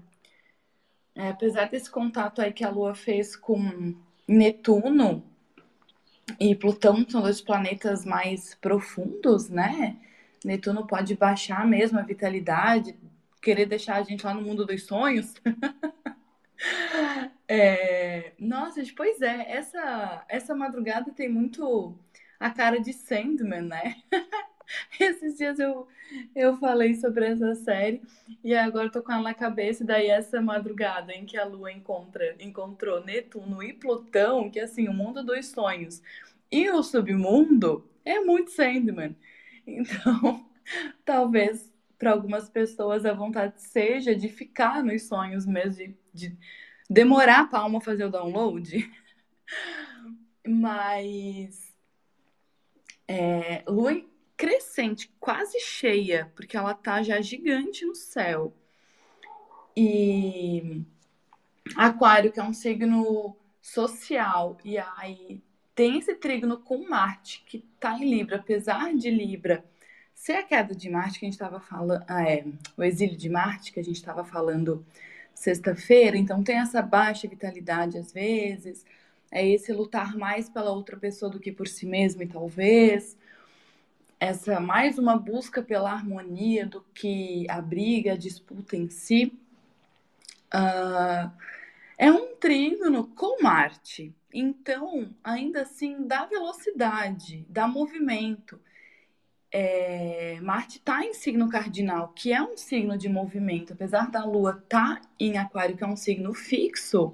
é, 1.13 1.29
apesar 1.29 1.69
desse 1.69 1.91
contato 1.91 2.41
aí 2.41 2.51
que 2.51 2.63
a 2.63 2.69
Lua 2.71 2.95
fez 2.95 3.35
com 3.35 3.95
Netuno, 4.27 5.23
e 6.39 6.53
Plutão 6.55 7.05
são 7.09 7.21
dois 7.21 7.41
planetas 7.41 8.05
mais 8.05 8.55
profundos, 8.55 9.49
né? 9.49 9.97
Netuno 10.43 10.87
pode 10.87 11.15
baixar 11.15 11.65
mesmo 11.67 11.99
a 11.99 12.03
vitalidade, 12.03 12.95
querer 13.41 13.65
deixar 13.65 13.95
a 13.95 14.03
gente 14.03 14.25
lá 14.25 14.33
no 14.33 14.41
mundo 14.41 14.65
dos 14.65 14.83
sonhos. 14.83 15.33
é... 17.47 18.33
Nossa, 18.39 18.81
pois 18.95 19.21
é, 19.21 19.51
essa, 19.51 20.25
essa 20.29 20.55
madrugada 20.55 21.11
tem 21.11 21.29
muito 21.29 21.97
a 22.39 22.49
cara 22.49 22.79
de 22.79 22.93
Sandman, 22.93 23.63
né? 23.63 23.95
Esses 24.99 25.37
dias 25.37 25.59
eu, 25.59 25.87
eu 26.35 26.55
falei 26.57 26.95
sobre 26.95 27.25
essa 27.25 27.55
série 27.55 28.01
e 28.43 28.53
agora 28.53 28.85
eu 28.85 28.91
tô 28.91 29.01
com 29.01 29.11
ela 29.11 29.23
na 29.23 29.33
cabeça. 29.33 29.83
E 29.83 29.85
daí, 29.85 30.07
essa 30.07 30.41
madrugada 30.41 31.13
em 31.13 31.25
que 31.25 31.37
a 31.37 31.45
Lua 31.45 31.71
encontra, 31.71 32.35
encontrou 32.39 33.03
Netuno 33.03 33.63
e 33.63 33.73
Plutão, 33.73 34.49
que 34.49 34.59
assim, 34.59 34.87
o 34.87 34.93
mundo 34.93 35.23
dos 35.23 35.47
sonhos 35.47 36.01
e 36.51 36.69
o 36.69 36.83
submundo 36.83 37.87
é 38.05 38.19
muito 38.19 38.51
Sandman. 38.51 39.15
Então, 39.77 40.45
talvez 41.05 41.71
para 41.97 42.11
algumas 42.11 42.49
pessoas 42.49 43.05
a 43.05 43.13
vontade 43.13 43.61
seja 43.61 44.15
de 44.15 44.29
ficar 44.29 44.83
nos 44.83 45.03
sonhos 45.07 45.45
mesmo, 45.45 45.75
de, 45.75 45.97
de 46.13 46.37
demorar 46.89 47.49
para 47.49 47.59
a 47.59 47.81
fazer 47.81 48.05
o 48.05 48.11
download. 48.11 48.89
Mas 50.47 51.75
é, 53.07 53.63
Lua 53.67 54.01
crescente, 54.37 55.11
quase 55.19 55.59
cheia, 55.59 56.31
porque 56.33 56.55
ela 56.55 56.73
tá 56.73 57.03
já 57.03 57.19
gigante 57.19 57.85
no 57.85 57.93
céu. 57.93 58.53
E 59.75 60.81
Aquário, 61.75 62.31
que 62.31 62.39
é 62.39 62.43
um 62.43 62.53
signo 62.53 63.35
social, 63.61 64.57
e 64.63 64.77
aí 64.77 65.43
tem 65.79 65.97
esse 65.97 66.13
trígono 66.13 66.57
com 66.57 66.89
Marte, 66.89 67.41
que 67.47 67.59
tá 67.79 67.97
em 67.97 68.03
Libra, 68.03 68.35
apesar 68.35 68.93
de 68.93 69.09
Libra 69.09 69.63
ser 70.13 70.33
a 70.33 70.43
queda 70.43 70.75
de 70.75 70.89
Marte 70.89 71.19
que 71.19 71.25
a 71.25 71.27
gente 71.27 71.35
estava 71.35 71.61
falando, 71.61 72.03
ah, 72.05 72.29
é, 72.29 72.43
o 72.75 72.83
exílio 72.83 73.15
de 73.15 73.29
Marte 73.29 73.71
que 73.71 73.79
a 73.79 73.83
gente 73.83 73.95
estava 73.95 74.25
falando 74.25 74.85
sexta-feira, 75.33 76.17
então 76.17 76.43
tem 76.43 76.57
essa 76.57 76.81
baixa 76.81 77.29
vitalidade 77.29 77.97
às 77.97 78.11
vezes, 78.11 78.85
é 79.31 79.47
esse 79.47 79.71
lutar 79.71 80.17
mais 80.17 80.49
pela 80.49 80.69
outra 80.69 80.97
pessoa 80.97 81.31
do 81.31 81.39
que 81.39 81.49
por 81.49 81.65
si 81.65 81.85
mesmo, 81.85 82.23
e 82.23 82.27
talvez 82.27 83.17
essa 84.19 84.59
mais 84.59 84.99
uma 84.99 85.17
busca 85.17 85.61
pela 85.61 85.93
harmonia 85.93 86.65
do 86.65 86.81
que 86.93 87.49
a 87.49 87.61
briga, 87.61 88.11
a 88.11 88.17
disputa 88.17 88.75
em 88.75 88.89
si. 88.89 89.31
Uh, 90.53 91.31
é 91.99 92.09
um 92.09 92.33
trígono 92.37 93.07
com 93.07 93.43
Marte, 93.43 94.15
então 94.33 95.13
ainda 95.21 95.63
assim 95.63 96.07
dá 96.07 96.25
velocidade, 96.25 97.45
dá 97.49 97.67
movimento. 97.67 98.57
É, 99.51 100.39
Marte 100.41 100.77
está 100.77 101.03
em 101.03 101.13
signo 101.13 101.49
cardinal, 101.49 102.13
que 102.15 102.31
é 102.31 102.41
um 102.41 102.55
signo 102.55 102.97
de 102.97 103.09
movimento, 103.09 103.73
apesar 103.73 104.09
da 104.09 104.23
Lua 104.23 104.61
estar 104.63 105.01
tá 105.01 105.09
em 105.19 105.37
Aquário, 105.37 105.75
que 105.75 105.83
é 105.83 105.87
um 105.87 105.97
signo 105.97 106.33
fixo. 106.33 107.13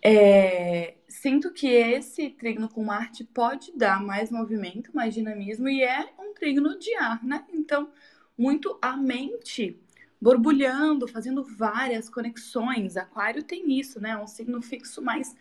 É, 0.00 0.94
sinto 1.08 1.52
que 1.52 1.66
esse 1.66 2.30
trígono 2.30 2.68
com 2.68 2.84
Marte 2.84 3.24
pode 3.24 3.72
dar 3.76 4.00
mais 4.00 4.30
movimento, 4.30 4.94
mais 4.94 5.14
dinamismo, 5.14 5.68
e 5.68 5.82
é 5.82 6.08
um 6.16 6.32
trígono 6.32 6.78
de 6.78 6.94
ar, 6.94 7.24
né? 7.24 7.44
Então, 7.52 7.90
muito 8.38 8.78
a 8.80 8.96
mente 8.96 9.81
borbulhando, 10.22 11.08
fazendo 11.08 11.42
várias 11.42 12.08
conexões. 12.08 12.96
Aquário 12.96 13.42
tem 13.42 13.78
isso, 13.78 14.00
né? 14.00 14.10
É 14.10 14.16
um 14.16 14.28
signo 14.28 14.62
fixo, 14.62 15.02
mas 15.02 15.34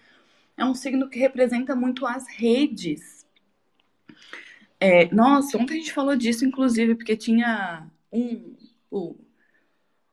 é 0.58 0.66
um 0.66 0.74
signo 0.74 1.08
que 1.08 1.20
representa 1.20 1.76
muito 1.76 2.04
as 2.06 2.28
redes. 2.28 3.28
É, 4.80 5.14
nossa, 5.14 5.56
ontem 5.60 5.76
a 5.76 5.78
gente 5.78 5.94
falou 5.94 6.16
disso, 6.16 6.44
inclusive, 6.44 6.96
porque 6.96 7.16
tinha 7.16 7.88
um. 8.12 8.56
O, 8.90 9.16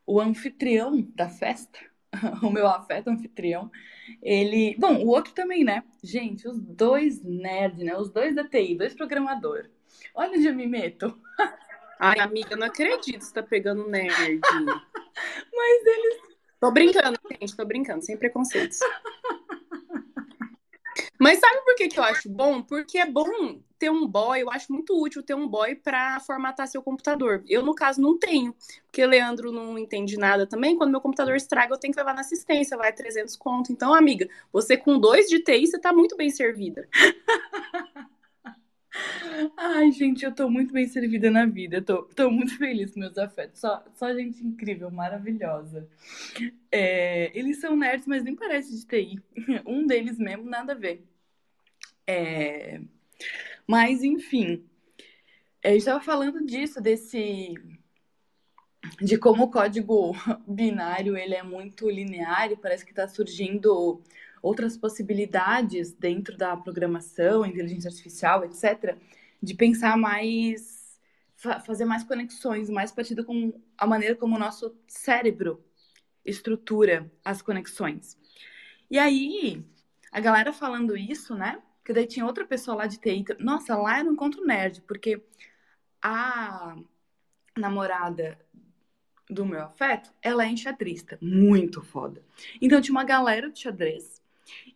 o 0.07 0.21
anfitrião 0.21 1.01
da 1.15 1.29
festa 1.29 1.79
o 2.43 2.51
meu 2.51 2.67
afeto 2.67 3.09
anfitrião, 3.09 3.71
ele. 4.23 4.77
Bom, 4.79 4.97
o 5.05 5.09
outro 5.09 5.33
também, 5.33 5.65
né? 5.65 5.83
Gente, 6.03 6.47
os 6.47 6.61
dois 6.61 7.23
nerds, 7.23 7.83
né? 7.83 7.97
Os 7.97 8.11
dois 8.11 8.35
da 8.35 8.47
TI, 8.47 8.77
dois 8.77 8.95
programador. 8.95 9.71
Olha 10.15 10.37
onde 10.37 10.47
eu 10.47 10.55
me 10.55 10.67
meto. 10.67 11.19
Ai, 11.99 12.21
amiga, 12.21 12.57
não 12.57 12.67
acredito 12.67 13.19
que 13.19 13.25
você 13.25 13.35
tá 13.35 13.43
pegando 13.43 13.89
nerd. 13.89 14.41
Mas 15.53 15.87
eles. 15.87 16.19
Tô 16.61 16.71
brincando, 16.71 17.19
gente, 17.31 17.57
tô 17.57 17.65
brincando, 17.65 18.05
sem 18.05 18.17
preconceitos. 18.17 18.79
Mas 21.19 21.41
sabe 21.41 21.61
por 21.65 21.75
que, 21.75 21.89
que 21.89 21.99
eu 21.99 22.05
acho 22.05 22.29
bom? 22.29 22.63
Porque 22.63 22.99
é 22.99 23.07
bom 23.07 23.61
ter 23.79 23.91
um 23.91 24.07
boy, 24.07 24.41
eu 24.41 24.51
acho 24.51 24.73
muito 24.73 25.01
útil 25.01 25.23
ter 25.23 25.35
um 25.35 25.47
boy 25.47 25.75
para 25.75 26.19
formatar 26.21 26.67
seu 26.67 26.83
computador. 26.83 27.43
Eu, 27.49 27.63
no 27.63 27.75
caso, 27.75 28.01
não 28.01 28.19
tenho, 28.19 28.55
porque 28.87 29.05
o 29.05 29.09
Leandro 29.09 29.53
não 29.53 29.79
entende 29.79 30.17
nada 30.17 30.47
também. 30.47 30.77
Quando 30.77 30.91
meu 30.91 31.01
computador 31.01 31.37
estraga, 31.37 31.75
eu 31.75 31.79
tenho 31.79 31.93
que 31.93 31.99
levar 31.99 32.15
na 32.15 32.21
assistência, 32.21 32.77
vai 32.77 32.93
300 32.93 33.37
conto. 33.37 33.73
Então, 33.73 33.95
amiga, 33.95 34.29
você 34.53 34.77
com 34.77 34.99
dois 34.99 35.27
de 35.29 35.41
TI, 35.41 35.67
você 35.67 35.79
tá 35.79 35.93
muito 35.93 36.17
bem 36.17 36.31
servida. 36.31 36.89
Ai, 39.57 39.93
gente, 39.93 40.25
eu 40.25 40.35
tô 40.35 40.49
muito 40.49 40.73
bem 40.73 40.87
servida 40.89 41.31
na 41.31 41.47
vida. 41.47 41.83
Tô, 41.83 42.03
tô 42.05 42.31
muito 42.31 42.57
feliz 42.57 42.93
com 42.93 43.01
meus 43.01 43.17
afetos. 43.19 43.61
Só, 43.61 43.85
só 43.95 44.13
gente 44.15 44.45
incrível, 44.45 44.91
maravilhosa. 44.91 45.89
É, 46.71 47.37
eles 47.39 47.61
são 47.61 47.77
nerds, 47.77 48.07
mas 48.07 48.23
nem 48.25 48.35
parece 48.37 48.77
de 48.77 48.87
TI. 48.87 49.23
Um 49.67 49.87
deles 49.87 50.19
mesmo, 50.19 50.45
nada 50.49 50.73
a 50.73 50.77
ver. 50.77 51.05
É, 52.07 52.81
mas, 53.67 54.03
enfim, 54.03 54.65
eu 55.63 55.77
estava 55.77 56.01
falando 56.01 56.45
disso, 56.45 56.81
desse 56.81 57.55
de 59.01 59.19
como 59.19 59.45
o 59.45 59.51
código 59.51 60.13
binário 60.47 61.17
ele 61.17 61.35
é 61.35 61.43
muito 61.43 61.91
linear 61.91 62.51
e 62.51 62.57
parece 62.57 62.85
que 62.85 62.93
está 62.93 63.09
surgindo 63.09 64.01
outras 64.43 64.77
possibilidades 64.77 65.93
dentro 65.93 66.37
da 66.37 66.57
programação, 66.57 67.45
inteligência 67.45 67.89
artificial, 67.89 68.45
etc., 68.45 68.97
de 69.43 69.55
pensar 69.55 69.97
mais, 69.97 70.99
fa 71.37 71.61
fazer 71.61 71.85
mais 71.85 72.05
conexões, 72.05 72.69
mais 72.69 72.91
partido 72.91 73.25
com 73.25 73.53
a 73.77 73.87
maneira 73.87 74.15
como 74.17 74.37
o 74.37 74.39
nosso 74.39 74.77
cérebro 74.87 75.65
estrutura 76.25 77.11
as 77.25 77.41
conexões. 77.41 78.17
E 78.91 78.99
aí, 78.99 79.65
a 80.13 80.21
galera 80.21 80.53
falando 80.53 80.97
isso, 80.97 81.35
né? 81.35 81.63
Que 81.85 81.93
daí 81.93 82.07
tinha 82.07 82.27
outra 82.27 82.47
pessoa 82.47 82.77
lá 82.77 82.87
de 82.87 82.99
TI. 82.99 83.25
Nossa, 83.39 83.77
lá 83.77 83.99
era 83.99 84.09
um 84.09 84.13
encontro 84.13 84.45
nerd, 84.45 84.83
porque 84.83 85.23
a 86.03 86.77
namorada 87.57 88.39
do 89.29 89.45
meu 89.45 89.63
afeto, 89.63 90.11
ela 90.23 90.45
é 90.45 90.49
enxadrista, 90.49 91.19
muito 91.21 91.83
foda. 91.83 92.25
Então 92.61 92.81
tinha 92.81 92.95
uma 92.95 93.05
galera 93.05 93.51
de 93.51 93.61
xadrez 93.61 94.18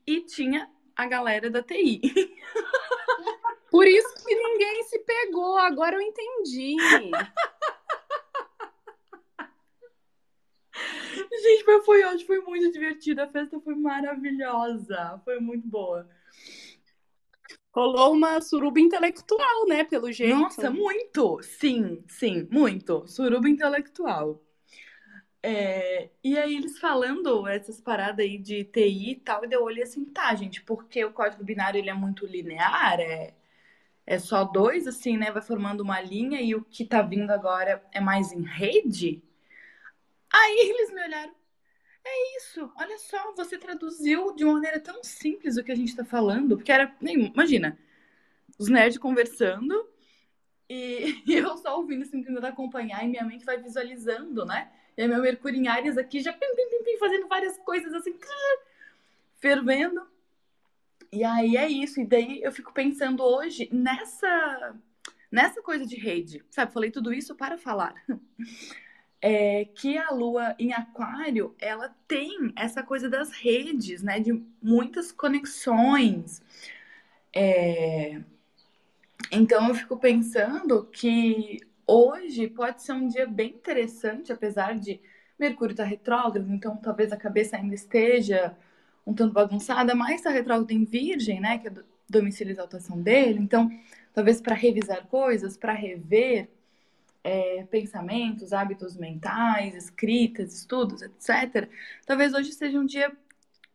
e 0.07 0.21
tinha 0.23 0.71
a 0.97 1.07
galera 1.07 1.51
da 1.51 1.63
TI. 1.63 2.01
Por 3.71 3.87
isso 3.87 4.15
que 4.27 4.35
ninguém 4.35 4.83
se 4.85 4.99
pegou, 4.99 5.57
agora 5.57 5.97
eu 5.97 6.01
entendi. 6.03 6.77
Gente, 11.43 11.65
mas 11.67 11.85
foi 11.85 12.05
ótimo, 12.05 12.27
foi 12.27 12.41
muito 12.41 12.71
divertido. 12.71 13.23
A 13.23 13.29
festa 13.29 13.59
foi 13.61 13.75
maravilhosa, 13.75 15.21
foi 15.25 15.41
muito 15.41 15.67
boa. 15.67 16.09
Rolou 17.75 18.13
uma 18.13 18.41
suruba 18.43 18.79
intelectual, 18.79 19.67
né? 19.67 19.83
Pelo 19.85 20.13
jeito. 20.13 20.37
Nossa, 20.37 20.71
muito! 20.71 21.43
Sim, 21.43 22.05
sim, 22.07 22.47
muito. 22.51 23.07
Suruba 23.07 23.49
intelectual. 23.49 24.43
É, 25.45 26.11
e 26.23 26.39
aí 26.39 26.55
eles 26.57 26.79
falando 26.79 27.47
essas 27.49 27.81
paradas 27.81 28.25
aí 28.25 28.39
de 28.39 28.65
TI 28.65 29.11
e 29.13 29.17
tal, 29.17 29.45
e 29.45 29.53
eu 29.53 29.63
olhei 29.65 29.83
assim, 29.83 30.05
tá, 30.05 30.33
gente, 30.37 30.63
porque 30.63 31.05
o 31.05 31.13
código 31.13 31.43
binário 31.43 31.79
ele 31.79 31.91
é 31.91 31.95
muito 31.95 32.25
linear, 32.27 33.01
é, 33.01 33.35
é 34.07 34.19
só 34.19 34.45
dois, 34.45 34.87
assim, 34.87 35.17
né? 35.17 35.33
Vai 35.33 35.43
formando 35.43 35.81
uma 35.83 36.01
linha 36.01 36.41
e 36.41 36.55
o 36.55 36.65
que 36.65 36.85
tá 36.85 37.03
vindo 37.03 37.31
agora 37.31 37.85
é 37.93 38.01
mais 38.01 38.33
em 38.33 38.43
rede. 38.43 39.23
Aí 40.33 40.71
eles 40.71 40.93
me 40.93 41.03
olharam. 41.03 41.35
É 42.05 42.37
isso, 42.39 42.73
olha 42.77 42.99
só, 42.99 43.33
você 43.37 43.59
traduziu 43.59 44.35
de 44.35 44.45
uma 44.45 44.55
maneira 44.55 44.81
tão 44.81 45.05
simples 45.05 45.57
o 45.57 45.65
que 45.65 45.73
a 45.73 45.75
gente 45.77 45.95
tá 45.97 46.05
falando, 46.05 46.57
porque 46.57 46.73
era, 46.73 46.97
imagina, 47.01 47.79
os 48.59 48.69
nerds 48.69 48.99
conversando 48.99 49.89
e, 50.69 51.23
e 51.27 51.35
eu 51.39 51.57
só 51.59 51.77
ouvindo, 51.77 52.03
assim, 52.03 52.23
tentando 52.23 52.47
acompanhar, 52.47 53.05
e 53.05 53.09
minha 53.09 53.25
mente 53.25 53.45
vai 53.45 53.59
visualizando, 53.59 54.45
né? 54.45 54.73
E 54.97 55.03
aí 55.03 55.09
meu 55.09 55.23
Mercúrio 55.23 55.59
em 55.59 55.69
Ares 55.69 55.97
aqui 55.97 56.21
já 56.21 56.33
pim, 56.33 56.55
pim, 56.55 56.69
pim, 56.69 56.85
pim, 56.85 56.99
fazendo 56.99 57.29
várias 57.29 57.57
coisas 57.59 57.93
assim, 57.95 58.15
fervendo. 59.37 60.07
E 61.11 61.25
aí 61.25 61.57
é 61.57 61.69
isso. 61.69 62.01
E 62.01 62.07
daí 62.07 62.43
eu 62.43 62.53
fico 62.53 62.73
pensando 62.73 63.23
hoje 63.23 63.69
nessa 63.73 64.75
nessa 65.31 65.63
coisa 65.63 65.87
de 65.87 65.97
rede, 65.97 66.45
sabe? 66.51 66.73
Falei 66.73 66.91
tudo 66.91 67.13
isso 67.13 67.35
para 67.35 67.59
falar. 67.59 67.95
É 69.25 69.67
que 69.67 69.97
a 69.97 70.11
lua 70.11 70.57
em 70.59 70.73
aquário, 70.73 71.55
ela 71.61 71.95
tem 72.09 72.53
essa 72.57 72.83
coisa 72.83 73.09
das 73.09 73.31
redes, 73.31 74.03
né? 74.03 74.19
De 74.19 74.33
muitas 74.61 75.13
conexões. 75.13 76.43
É... 77.33 78.21
Então 79.31 79.69
eu 79.69 79.77
fico 79.77 79.97
pensando 79.97 80.85
que 80.87 81.61
hoje 81.87 82.49
pode 82.49 82.83
ser 82.83 82.93
um 82.93 83.09
dia 83.09 83.27
bem 83.27 83.51
interessante, 83.51 84.33
apesar 84.33 84.79
de 84.79 85.01
Mercúrio 85.39 85.73
estar 85.73 85.85
tá 85.85 85.89
retrógrado, 85.89 86.53
então 86.53 86.77
talvez 86.77 87.13
a 87.13 87.17
cabeça 87.17 87.57
ainda 87.57 87.75
esteja 87.75 88.57
um 89.07 89.13
tanto 89.13 89.33
bagunçada, 89.33 89.95
mas 89.95 90.17
está 90.17 90.31
retrógrado 90.31 90.71
em 90.71 90.85
Virgem, 90.85 91.41
né, 91.41 91.59
que 91.59 91.67
é 91.67 91.71
do 91.71 91.85
domicílio 92.09 92.53
exaltação 92.53 93.01
dele, 93.01 93.41
então 93.41 93.71
talvez 94.15 94.41
para 94.41 94.55
revisar 94.55 95.07
coisas, 95.07 95.57
para 95.57 95.73
rever 95.73 96.49
é, 97.25 97.65
pensamentos, 97.65 98.53
hábitos 98.53 98.97
mentais, 98.97 99.75
escritas, 99.75 100.55
estudos, 100.55 101.03
etc. 101.03 101.69
Talvez 102.05 102.35
hoje 102.35 102.53
seja 102.53 102.79
um 102.79 102.87
dia 102.87 103.13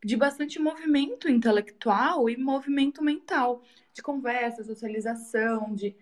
de 0.03 0.15
bastante 0.15 0.59
movimento 0.59 1.29
intelectual 1.29 2.29
e 2.29 2.37
movimento 2.37 3.03
mental, 3.03 3.63
de 3.93 4.01
conversa, 4.01 4.63
socialização, 4.63 5.73
de 5.73 5.95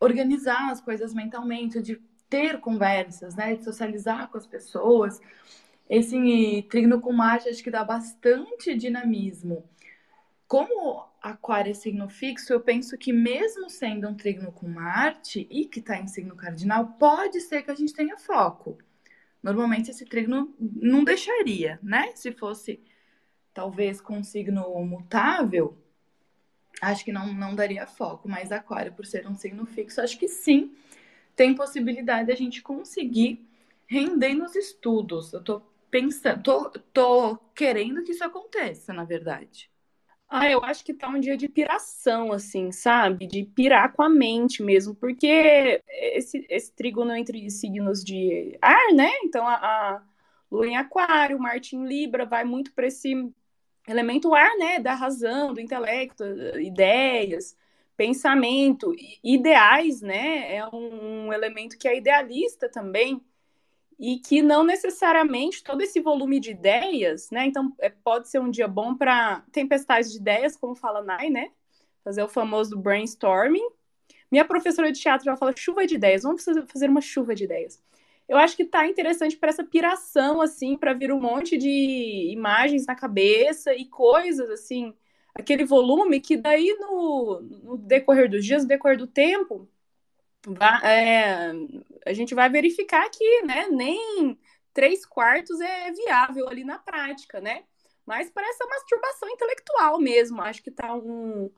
organizar 0.00 0.70
as 0.70 0.80
coisas 0.80 1.14
mentalmente, 1.14 1.80
de 1.80 2.00
ter 2.28 2.58
conversas, 2.60 3.36
né, 3.36 3.54
de 3.54 3.62
socializar 3.62 4.28
com 4.30 4.38
as 4.38 4.46
pessoas. 4.46 5.20
Esse 5.88 6.66
trino 6.70 7.00
com 7.00 7.12
Marte 7.12 7.48
acho 7.48 7.62
que 7.62 7.70
dá 7.70 7.84
bastante 7.84 8.74
dinamismo. 8.74 9.64
Como 10.46 11.04
Aquário 11.20 11.70
é 11.70 11.74
signo 11.74 12.08
fixo, 12.08 12.52
eu 12.52 12.60
penso 12.60 12.96
que 12.96 13.12
mesmo 13.12 13.68
sendo 13.68 14.08
um 14.08 14.14
trino 14.14 14.50
com 14.50 14.66
Marte 14.66 15.46
e 15.50 15.66
que 15.66 15.80
está 15.80 15.98
em 15.98 16.06
signo 16.06 16.34
cardinal, 16.34 16.96
pode 16.98 17.40
ser 17.40 17.62
que 17.62 17.70
a 17.70 17.74
gente 17.74 17.92
tenha 17.92 18.16
foco. 18.16 18.78
Normalmente 19.42 19.90
esse 19.90 20.04
trino 20.04 20.54
não 20.58 21.04
deixaria, 21.04 21.78
né? 21.82 22.12
Se 22.14 22.32
fosse 22.32 22.80
talvez 23.52 24.00
com 24.00 24.18
um 24.18 24.24
signo 24.24 24.62
mutável, 24.84 25.76
acho 26.80 27.04
que 27.04 27.12
não, 27.12 27.32
não 27.32 27.54
daria 27.54 27.86
foco. 27.86 28.28
Mas 28.28 28.52
Aquário, 28.52 28.92
por 28.92 29.06
ser 29.06 29.26
um 29.26 29.34
signo 29.34 29.66
fixo, 29.66 30.00
acho 30.00 30.18
que 30.18 30.28
sim, 30.28 30.72
tem 31.36 31.54
possibilidade 31.54 32.26
de 32.26 32.32
a 32.32 32.36
gente 32.36 32.62
conseguir 32.62 33.44
render 33.88 34.34
nos 34.34 34.54
estudos. 34.56 35.32
Eu 35.32 35.42
tô 35.42 35.62
pensando, 35.90 36.42
tô, 36.42 36.70
tô 36.92 37.36
querendo 37.54 38.02
que 38.04 38.12
isso 38.12 38.24
aconteça, 38.24 38.92
na 38.92 39.04
verdade. 39.04 39.70
Ah, 40.28 40.48
eu 40.48 40.62
acho 40.64 40.84
que 40.84 40.94
tá 40.94 41.08
um 41.08 41.18
dia 41.18 41.36
de 41.36 41.48
piração, 41.48 42.32
assim, 42.32 42.70
sabe? 42.70 43.26
De 43.26 43.44
pirar 43.44 43.92
com 43.92 44.02
a 44.02 44.08
mente 44.08 44.62
mesmo, 44.62 44.94
porque 44.94 45.82
esse, 45.88 46.46
esse 46.48 46.72
trígono 46.72 47.14
entre 47.16 47.50
signos 47.50 48.04
de 48.04 48.56
ar, 48.62 48.92
né? 48.94 49.10
Então 49.24 49.44
a, 49.46 49.54
a 49.56 50.02
Lua 50.50 50.66
em 50.68 50.76
Aquário, 50.76 51.38
Marte 51.38 51.74
em 51.74 51.84
Libra, 51.84 52.24
vai 52.24 52.44
muito 52.44 52.72
para 52.72 52.86
esse 52.86 53.12
elemento 53.90 54.34
ar, 54.34 54.56
né? 54.58 54.78
Da 54.78 54.94
razão, 54.94 55.52
do 55.52 55.60
intelecto, 55.60 56.24
ideias, 56.58 57.56
pensamento, 57.96 58.94
ideais, 59.22 60.00
né? 60.00 60.56
É 60.56 60.66
um, 60.68 61.32
elemento 61.32 61.78
que 61.78 61.88
é 61.88 61.96
idealista 61.96 62.68
também 62.68 63.20
e 63.98 64.18
que 64.18 64.40
não 64.40 64.64
necessariamente 64.64 65.62
todo 65.62 65.82
esse 65.82 66.00
volume 66.00 66.40
de 66.40 66.52
ideias, 66.52 67.30
né? 67.30 67.46
Então, 67.46 67.74
é, 67.78 67.90
pode 67.90 68.28
ser 68.28 68.40
um 68.40 68.50
dia 68.50 68.66
bom 68.66 68.94
para 68.94 69.44
tempestades 69.52 70.10
de 70.10 70.18
ideias, 70.18 70.56
como 70.56 70.74
fala 70.74 71.02
Nai, 71.02 71.28
né? 71.28 71.50
Fazer 72.02 72.22
o 72.22 72.28
famoso 72.28 72.78
brainstorming. 72.78 73.68
Minha 74.30 74.44
professora 74.44 74.90
de 74.90 75.00
teatro 75.00 75.26
já 75.26 75.36
fala 75.36 75.54
chuva 75.54 75.86
de 75.86 75.96
ideias, 75.96 76.22
vamos 76.22 76.44
fazer 76.68 76.88
uma 76.88 77.00
chuva 77.00 77.34
de 77.34 77.44
ideias. 77.44 77.82
Eu 78.30 78.38
acho 78.38 78.56
que 78.56 78.64
tá 78.64 78.86
interessante 78.86 79.36
para 79.36 79.48
essa 79.48 79.64
piração, 79.64 80.40
assim, 80.40 80.76
para 80.76 80.94
vir 80.94 81.10
um 81.12 81.20
monte 81.20 81.58
de 81.58 82.30
imagens 82.30 82.86
na 82.86 82.94
cabeça 82.94 83.74
e 83.74 83.86
coisas, 83.86 84.48
assim, 84.50 84.94
aquele 85.34 85.64
volume 85.64 86.20
que 86.20 86.36
daí 86.36 86.76
no, 86.78 87.40
no 87.40 87.76
decorrer 87.76 88.30
dos 88.30 88.44
dias, 88.44 88.62
no 88.62 88.68
decorrer 88.68 88.96
do 88.96 89.08
tempo, 89.08 89.68
vai, 90.46 90.80
é, 90.84 91.52
a 92.06 92.12
gente 92.12 92.32
vai 92.32 92.48
verificar 92.48 93.10
que 93.10 93.42
né, 93.42 93.66
nem 93.68 94.38
três 94.72 95.04
quartos 95.04 95.60
é 95.60 95.90
viável 95.90 96.48
ali 96.48 96.62
na 96.62 96.78
prática, 96.78 97.40
né? 97.40 97.64
Mas 98.06 98.30
para 98.30 98.48
essa 98.48 98.64
masturbação 98.64 99.28
intelectual 99.28 99.98
mesmo, 99.98 100.40
acho 100.40 100.62
que 100.62 100.70
está 100.70 100.94
um, 100.94 101.50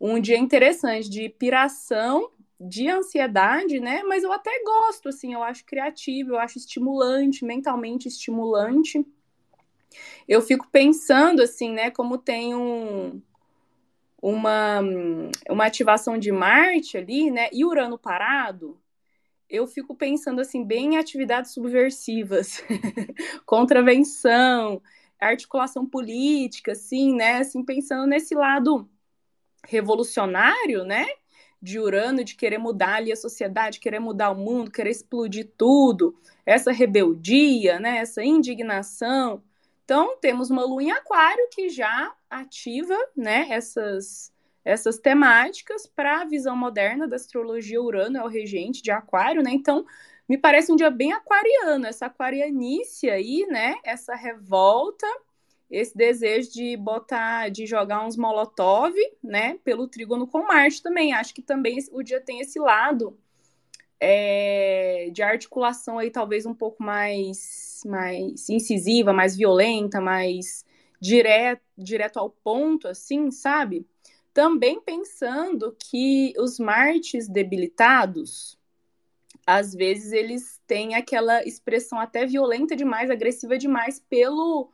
um 0.00 0.18
dia 0.18 0.38
interessante 0.38 1.10
de 1.10 1.28
piração, 1.28 2.30
de 2.58 2.88
ansiedade, 2.88 3.78
né? 3.80 4.02
Mas 4.04 4.22
eu 4.22 4.32
até 4.32 4.50
gosto, 4.64 5.08
assim, 5.08 5.34
eu 5.34 5.42
acho 5.42 5.64
criativo, 5.64 6.32
eu 6.32 6.38
acho 6.38 6.58
estimulante, 6.58 7.44
mentalmente 7.44 8.08
estimulante. 8.08 9.06
Eu 10.26 10.42
fico 10.42 10.66
pensando, 10.70 11.42
assim, 11.42 11.70
né, 11.70 11.90
como 11.90 12.18
tem 12.18 12.54
um, 12.54 13.20
uma, 14.20 14.80
uma 15.48 15.66
ativação 15.66 16.18
de 16.18 16.32
Marte 16.32 16.96
ali, 16.96 17.30
né? 17.30 17.48
E 17.52 17.64
Urano 17.64 17.98
parado, 17.98 18.80
eu 19.48 19.66
fico 19.66 19.94
pensando 19.94 20.40
assim, 20.40 20.64
bem 20.64 20.94
em 20.94 20.96
atividades 20.96 21.52
subversivas, 21.52 22.62
contravenção, 23.46 24.82
articulação 25.20 25.86
política, 25.86 26.72
assim, 26.72 27.14
né? 27.14 27.38
Assim, 27.38 27.64
pensando 27.64 28.06
nesse 28.06 28.34
lado 28.34 28.88
revolucionário, 29.64 30.84
né? 30.84 31.06
De 31.66 31.80
Urano, 31.80 32.22
de 32.22 32.36
querer 32.36 32.58
mudar 32.58 32.94
ali 32.94 33.10
a 33.10 33.16
sociedade, 33.16 33.80
querer 33.80 33.98
mudar 33.98 34.30
o 34.30 34.36
mundo, 34.36 34.70
querer 34.70 34.90
explodir 34.90 35.50
tudo, 35.58 36.16
essa 36.46 36.70
rebeldia, 36.70 37.80
né? 37.80 37.98
Essa 37.98 38.22
indignação. 38.22 39.42
Então, 39.84 40.16
temos 40.20 40.48
uma 40.48 40.64
lua 40.64 40.82
em 40.82 40.92
aquário 40.92 41.48
que 41.50 41.68
já 41.68 42.14
ativa, 42.30 42.96
né? 43.16 43.48
Essas 43.50 44.32
essas 44.64 44.98
temáticas 44.98 45.86
para 45.86 46.22
a 46.22 46.24
visão 46.24 46.56
moderna 46.56 47.06
da 47.06 47.14
astrologia, 47.16 47.80
Urano 47.80 48.18
é 48.18 48.22
o 48.24 48.28
regente 48.28 48.82
de 48.82 48.90
Aquário, 48.90 49.42
né? 49.42 49.50
Então, 49.52 49.84
me 50.28 50.36
parece 50.38 50.72
um 50.72 50.76
dia 50.76 50.90
bem 50.90 51.12
aquariano, 51.12 51.86
essa 51.86 52.06
aquarianice 52.06 53.08
aí, 53.08 53.46
né? 53.48 53.76
Essa 53.84 54.14
revolta, 54.14 55.06
esse 55.70 55.96
desejo 55.96 56.52
de 56.52 56.76
botar, 56.76 57.50
de 57.50 57.66
jogar 57.66 58.06
uns 58.06 58.16
molotov, 58.16 58.94
né? 59.22 59.58
Pelo 59.64 59.88
trígono 59.88 60.26
com 60.26 60.46
Marte 60.46 60.82
também. 60.82 61.12
Acho 61.12 61.34
que 61.34 61.42
também 61.42 61.78
o 61.92 62.02
dia 62.02 62.20
tem 62.20 62.40
esse 62.40 62.58
lado 62.58 63.18
é, 64.00 65.10
de 65.12 65.22
articulação 65.22 65.98
aí, 65.98 66.10
talvez 66.10 66.46
um 66.46 66.54
pouco 66.54 66.82
mais, 66.82 67.82
mais 67.86 68.48
incisiva, 68.48 69.12
mais 69.12 69.36
violenta, 69.36 70.00
mais 70.00 70.64
direto, 71.00 71.62
direto 71.76 72.18
ao 72.18 72.30
ponto, 72.30 72.88
assim, 72.88 73.30
sabe? 73.30 73.86
Também 74.32 74.80
pensando 74.80 75.74
que 75.78 76.32
os 76.38 76.58
Martes 76.58 77.28
debilitados, 77.28 78.58
às 79.46 79.74
vezes 79.74 80.12
eles 80.12 80.60
têm 80.66 80.94
aquela 80.94 81.42
expressão 81.44 81.98
até 81.98 82.26
violenta 82.26 82.76
demais, 82.76 83.10
agressiva 83.10 83.56
demais 83.56 83.98
pelo 83.98 84.70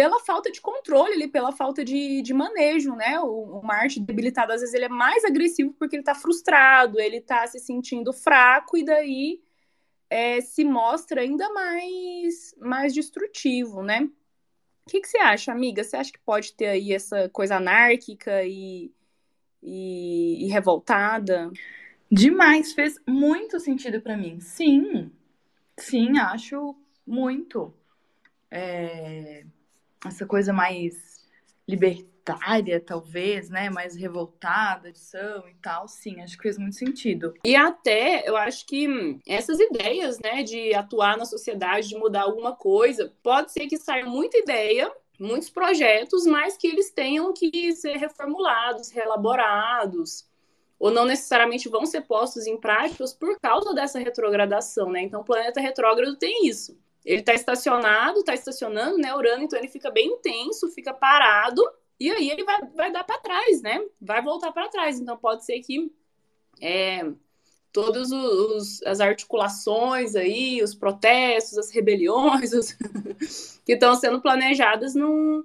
pela 0.00 0.18
falta 0.20 0.50
de 0.50 0.62
controle 0.62 1.12
ali, 1.12 1.28
pela 1.28 1.52
falta 1.52 1.84
de, 1.84 2.22
de 2.22 2.32
manejo, 2.32 2.94
né? 2.94 3.20
O, 3.20 3.58
o 3.58 3.62
Marte 3.62 4.00
debilitado, 4.00 4.50
às 4.50 4.62
vezes, 4.62 4.74
ele 4.74 4.86
é 4.86 4.88
mais 4.88 5.26
agressivo 5.26 5.74
porque 5.74 5.94
ele 5.94 6.02
tá 6.02 6.14
frustrado, 6.14 6.98
ele 6.98 7.20
tá 7.20 7.46
se 7.46 7.58
sentindo 7.58 8.10
fraco, 8.10 8.78
e 8.78 8.82
daí 8.82 9.42
é, 10.08 10.40
se 10.40 10.64
mostra 10.64 11.20
ainda 11.20 11.52
mais, 11.52 12.54
mais 12.58 12.94
destrutivo, 12.94 13.82
né? 13.82 14.08
O 14.86 14.90
que, 14.90 15.02
que 15.02 15.06
você 15.06 15.18
acha, 15.18 15.52
amiga? 15.52 15.84
Você 15.84 15.98
acha 15.98 16.10
que 16.10 16.18
pode 16.20 16.54
ter 16.54 16.68
aí 16.68 16.94
essa 16.94 17.28
coisa 17.28 17.56
anárquica 17.56 18.42
e, 18.42 18.90
e, 19.62 20.46
e 20.46 20.48
revoltada? 20.48 21.50
Demais, 22.10 22.72
fez 22.72 22.98
muito 23.06 23.60
sentido 23.60 24.00
para 24.00 24.16
mim. 24.16 24.40
Sim, 24.40 25.12
sim, 25.76 26.16
acho 26.16 26.74
muito. 27.06 27.74
É, 28.50 29.44
essa 30.04 30.26
coisa 30.26 30.52
mais 30.52 31.20
libertária, 31.68 32.80
talvez, 32.80 33.48
né? 33.48 33.70
Mais 33.70 33.96
revoltada, 33.96 34.92
de 34.92 34.98
são 34.98 35.48
e 35.48 35.54
tal, 35.62 35.88
sim, 35.88 36.20
acho 36.20 36.36
que 36.36 36.42
fez 36.42 36.58
muito 36.58 36.76
sentido. 36.76 37.34
E 37.44 37.54
até 37.54 38.28
eu 38.28 38.36
acho 38.36 38.66
que 38.66 39.18
essas 39.26 39.58
ideias, 39.60 40.18
né, 40.18 40.42
de 40.42 40.74
atuar 40.74 41.16
na 41.16 41.24
sociedade, 41.24 41.88
de 41.88 41.96
mudar 41.96 42.22
alguma 42.22 42.54
coisa, 42.54 43.12
pode 43.22 43.52
ser 43.52 43.66
que 43.66 43.76
saia 43.76 44.06
muita 44.06 44.38
ideia 44.38 44.90
muitos 45.20 45.50
projetos, 45.50 46.24
mas 46.24 46.56
que 46.56 46.66
eles 46.66 46.90
tenham 46.90 47.32
que 47.34 47.72
ser 47.72 47.96
reformulados, 47.98 48.90
reelaborados, 48.90 50.26
ou 50.78 50.90
não 50.90 51.04
necessariamente 51.04 51.68
vão 51.68 51.84
ser 51.84 52.00
postos 52.00 52.46
em 52.46 52.56
práticas 52.56 53.12
por 53.12 53.38
causa 53.38 53.74
dessa 53.74 53.98
retrogradação, 53.98 54.90
né? 54.90 55.02
Então, 55.02 55.20
o 55.20 55.24
planeta 55.24 55.60
retrógrado 55.60 56.16
tem 56.16 56.46
isso. 56.46 56.74
Ele 57.04 57.20
está 57.20 57.34
estacionado, 57.34 58.20
está 58.20 58.34
estacionando, 58.34 58.98
né, 58.98 59.14
Urano, 59.14 59.42
então 59.42 59.58
ele 59.58 59.68
fica 59.68 59.90
bem 59.90 60.06
intenso, 60.06 60.70
fica 60.70 60.92
parado, 60.92 61.62
e 61.98 62.10
aí 62.10 62.30
ele 62.30 62.44
vai, 62.44 62.60
vai 62.74 62.92
dar 62.92 63.04
para 63.04 63.18
trás, 63.18 63.60
né? 63.60 63.84
Vai 64.00 64.22
voltar 64.22 64.52
para 64.52 64.68
trás. 64.68 64.98
Então 64.98 65.16
pode 65.18 65.44
ser 65.44 65.60
que 65.60 65.92
é, 66.60 67.04
todas 67.72 68.10
as 68.86 69.00
articulações 69.00 70.16
aí, 70.16 70.62
os 70.62 70.74
protestos, 70.74 71.58
as 71.58 71.70
rebeliões 71.70 72.52
os 72.54 72.72
que 73.64 73.72
estão 73.72 73.94
sendo 73.94 74.20
planejadas 74.20 74.94
não, 74.94 75.44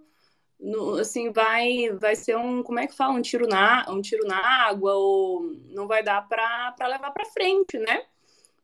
assim, 0.99 1.31
vai 1.31 1.89
vai 1.91 2.15
ser 2.15 2.37
um, 2.37 2.63
como 2.63 2.79
é 2.79 2.87
que 2.87 2.95
fala, 2.95 3.13
um 3.13 3.21
tiro 3.21 3.47
na, 3.47 3.85
um 3.89 4.01
tiro 4.01 4.25
na 4.25 4.37
água 4.37 4.93
ou 4.95 5.43
não 5.69 5.87
vai 5.87 6.03
dar 6.03 6.27
para 6.27 6.87
levar 6.87 7.11
para 7.11 7.25
frente, 7.25 7.77
né? 7.77 8.03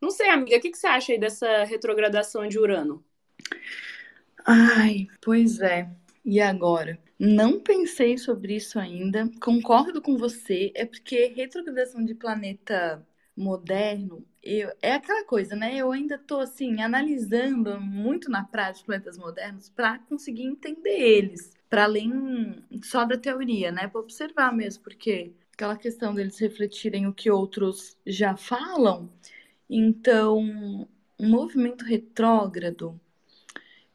Não 0.01 0.11
sei, 0.11 0.29
amiga, 0.29 0.57
o 0.57 0.61
que, 0.61 0.69
que 0.71 0.77
você 0.77 0.87
acha 0.87 1.11
aí 1.13 1.19
dessa 1.19 1.63
retrogradação 1.63 2.45
de 2.47 2.59
Urano? 2.59 3.05
Ai, 4.45 5.07
pois 5.21 5.59
é. 5.61 5.89
E 6.25 6.39
agora? 6.39 6.99
Não 7.19 7.59
pensei 7.59 8.17
sobre 8.17 8.55
isso 8.55 8.79
ainda. 8.79 9.29
Concordo 9.41 10.01
com 10.01 10.17
você. 10.17 10.71
É 10.75 10.85
porque 10.85 11.27
retrogradação 11.27 12.03
de 12.03 12.15
planeta 12.15 13.05
moderno 13.35 14.25
eu, 14.43 14.71
é 14.81 14.93
aquela 14.93 15.23
coisa, 15.25 15.55
né? 15.55 15.75
Eu 15.77 15.91
ainda 15.91 16.17
tô 16.17 16.39
assim 16.39 16.81
analisando 16.81 17.79
muito 17.79 18.29
na 18.29 18.43
prática 18.43 18.79
os 18.79 18.85
planetas 18.85 19.17
modernos 19.17 19.69
para 19.69 19.99
conseguir 19.99 20.43
entender 20.43 20.99
eles, 20.99 21.51
para 21.69 21.83
além 21.83 22.63
só 22.83 23.05
da 23.05 23.17
teoria, 23.17 23.71
né? 23.71 23.87
Para 23.87 24.01
observar 24.01 24.51
mesmo, 24.53 24.83
porque 24.83 25.31
aquela 25.53 25.77
questão 25.77 26.13
deles 26.15 26.39
refletirem 26.39 27.07
o 27.07 27.13
que 27.13 27.29
outros 27.29 27.97
já 28.05 28.35
falam. 28.35 29.09
Então, 29.71 30.39
um 31.19 31.29
movimento 31.29 31.86
retrógrado 31.86 32.99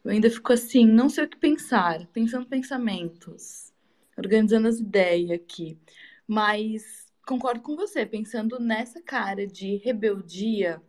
eu 0.07 0.11
ainda 0.11 0.29
fico 0.29 0.53
assim, 0.53 0.85
não 0.85 1.09
sei 1.09 1.25
o 1.25 1.29
que 1.29 1.35
pensar, 1.35 2.07
pensando 2.13 2.45
pensamentos, 2.45 3.73
organizando 4.17 4.69
as 4.69 4.79
ideias 4.79 5.31
aqui. 5.31 5.77
Mas 6.25 7.11
concordo 7.25 7.59
com 7.59 7.75
você, 7.75 8.05
pensando 8.05 8.57
nessa 8.57 9.01
cara 9.01 9.45
de 9.45 9.75
rebeldia, 9.75 10.81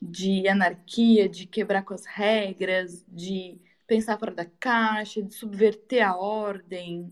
de 0.00 0.46
anarquia, 0.46 1.26
de 1.30 1.46
quebrar 1.46 1.82
com 1.82 1.94
as 1.94 2.04
regras, 2.04 3.06
de 3.08 3.58
pensar 3.86 4.18
fora 4.18 4.34
da 4.34 4.44
caixa, 4.44 5.22
de 5.22 5.32
subverter 5.32 6.06
a 6.06 6.14
ordem, 6.14 7.10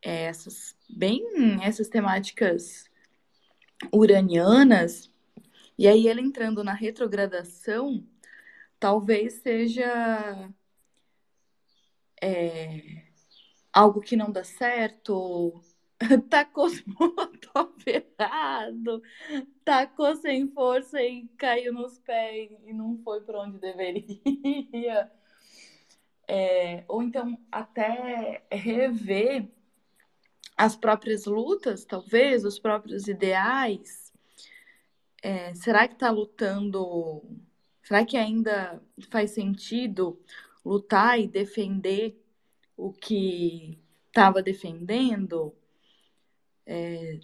é, 0.00 0.26
essas 0.26 0.76
bem 0.88 1.20
essas 1.64 1.88
temáticas 1.88 2.88
uranianas. 3.92 5.10
E 5.78 5.86
aí 5.86 6.08
ele 6.08 6.20
entrando 6.20 6.64
na 6.64 6.72
retrogradação, 6.74 8.04
talvez 8.80 9.34
seja 9.34 10.50
é, 12.20 13.04
algo 13.72 14.00
que 14.00 14.16
não 14.16 14.32
dá 14.32 14.42
certo, 14.42 15.62
tacou 16.28 16.66
os 16.66 16.82
molotov 16.84 17.74
errado, 17.86 19.02
tacou 19.64 20.16
sem 20.16 20.48
força 20.48 21.00
e 21.00 21.28
caiu 21.36 21.72
nos 21.72 21.98
pés 22.00 22.50
e 22.66 22.72
não 22.72 22.98
foi 23.04 23.20
para 23.20 23.40
onde 23.40 23.58
deveria. 23.58 25.10
É, 26.30 26.84
ou 26.88 27.02
então 27.02 27.38
até 27.50 28.44
rever 28.52 29.48
as 30.54 30.76
próprias 30.76 31.24
lutas, 31.24 31.86
talvez, 31.86 32.44
os 32.44 32.58
próprios 32.58 33.08
ideais. 33.08 34.07
É, 35.22 35.54
será 35.54 35.88
que 35.88 35.94
está 35.94 36.10
lutando 36.10 37.22
Será 37.88 38.04
que 38.04 38.18
ainda 38.18 38.82
faz 39.10 39.30
sentido 39.30 40.20
lutar 40.62 41.18
e 41.18 41.26
defender 41.26 42.22
o 42.76 42.92
que 42.92 43.78
estava 44.08 44.42
defendendo? 44.42 45.54
É, 46.66 47.18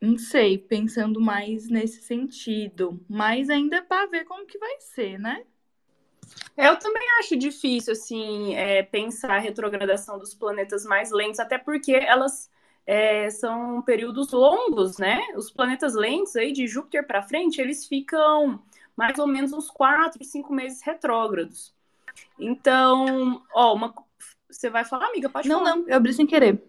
não 0.00 0.16
sei, 0.16 0.56
pensando 0.56 1.20
mais 1.20 1.68
nesse 1.68 2.00
sentido. 2.00 3.04
Mas 3.06 3.50
ainda 3.50 3.76
é 3.76 3.82
para 3.82 4.08
ver 4.08 4.24
como 4.24 4.46
que 4.46 4.56
vai 4.56 4.80
ser, 4.80 5.18
né? 5.18 5.44
Eu 6.56 6.78
também 6.78 7.06
acho 7.18 7.36
difícil, 7.36 7.92
assim, 7.92 8.54
é, 8.54 8.82
pensar 8.82 9.32
a 9.32 9.38
retrogradação 9.40 10.18
dos 10.18 10.34
planetas 10.34 10.86
mais 10.86 11.10
lentos, 11.10 11.38
até 11.38 11.58
porque 11.58 11.92
elas 11.92 12.50
é, 12.86 13.30
são 13.30 13.82
períodos 13.82 14.32
longos, 14.32 14.98
né? 14.98 15.20
Os 15.36 15.50
planetas 15.50 15.94
lentos 15.94 16.36
aí, 16.36 16.52
de 16.52 16.66
Júpiter 16.66 17.06
para 17.06 17.22
frente, 17.22 17.60
eles 17.60 17.86
ficam 17.86 18.62
mais 18.96 19.18
ou 19.18 19.26
menos 19.26 19.52
uns 19.52 19.70
quatro, 19.70 20.22
cinco 20.24 20.52
meses 20.52 20.82
retrógrados. 20.82 21.74
Então, 22.38 23.42
ó, 23.54 23.74
uma... 23.74 23.94
você 24.50 24.68
vai 24.68 24.84
falar, 24.84 25.06
amiga? 25.06 25.28
Pode 25.28 25.48
não, 25.48 25.60
falar. 25.60 25.76
Não, 25.76 25.88
eu 25.88 25.96
abri 25.96 26.12
sem 26.12 26.26
querer. 26.26 26.62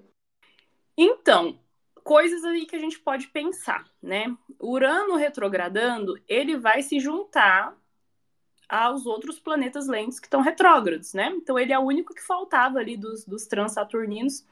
Então, 0.97 1.59
coisas 2.03 2.43
aí 2.43 2.65
que 2.65 2.75
a 2.75 2.79
gente 2.79 2.99
pode 2.99 3.27
pensar, 3.27 3.85
né? 4.01 4.35
Urano 4.59 5.15
retrogradando, 5.15 6.19
ele 6.27 6.57
vai 6.57 6.83
se 6.83 6.99
juntar 6.99 7.75
aos 8.69 9.05
outros 9.05 9.39
planetas 9.39 9.87
lentos 9.87 10.19
que 10.19 10.27
estão 10.27 10.41
retrógrados, 10.41 11.13
né? 11.13 11.33
Então, 11.35 11.57
ele 11.57 11.73
é 11.73 11.79
o 11.79 11.83
único 11.83 12.13
que 12.13 12.21
faltava 12.21 12.79
ali 12.79 12.95
dos, 12.95 13.25
dos 13.25 13.45
transaturninos 13.45 14.45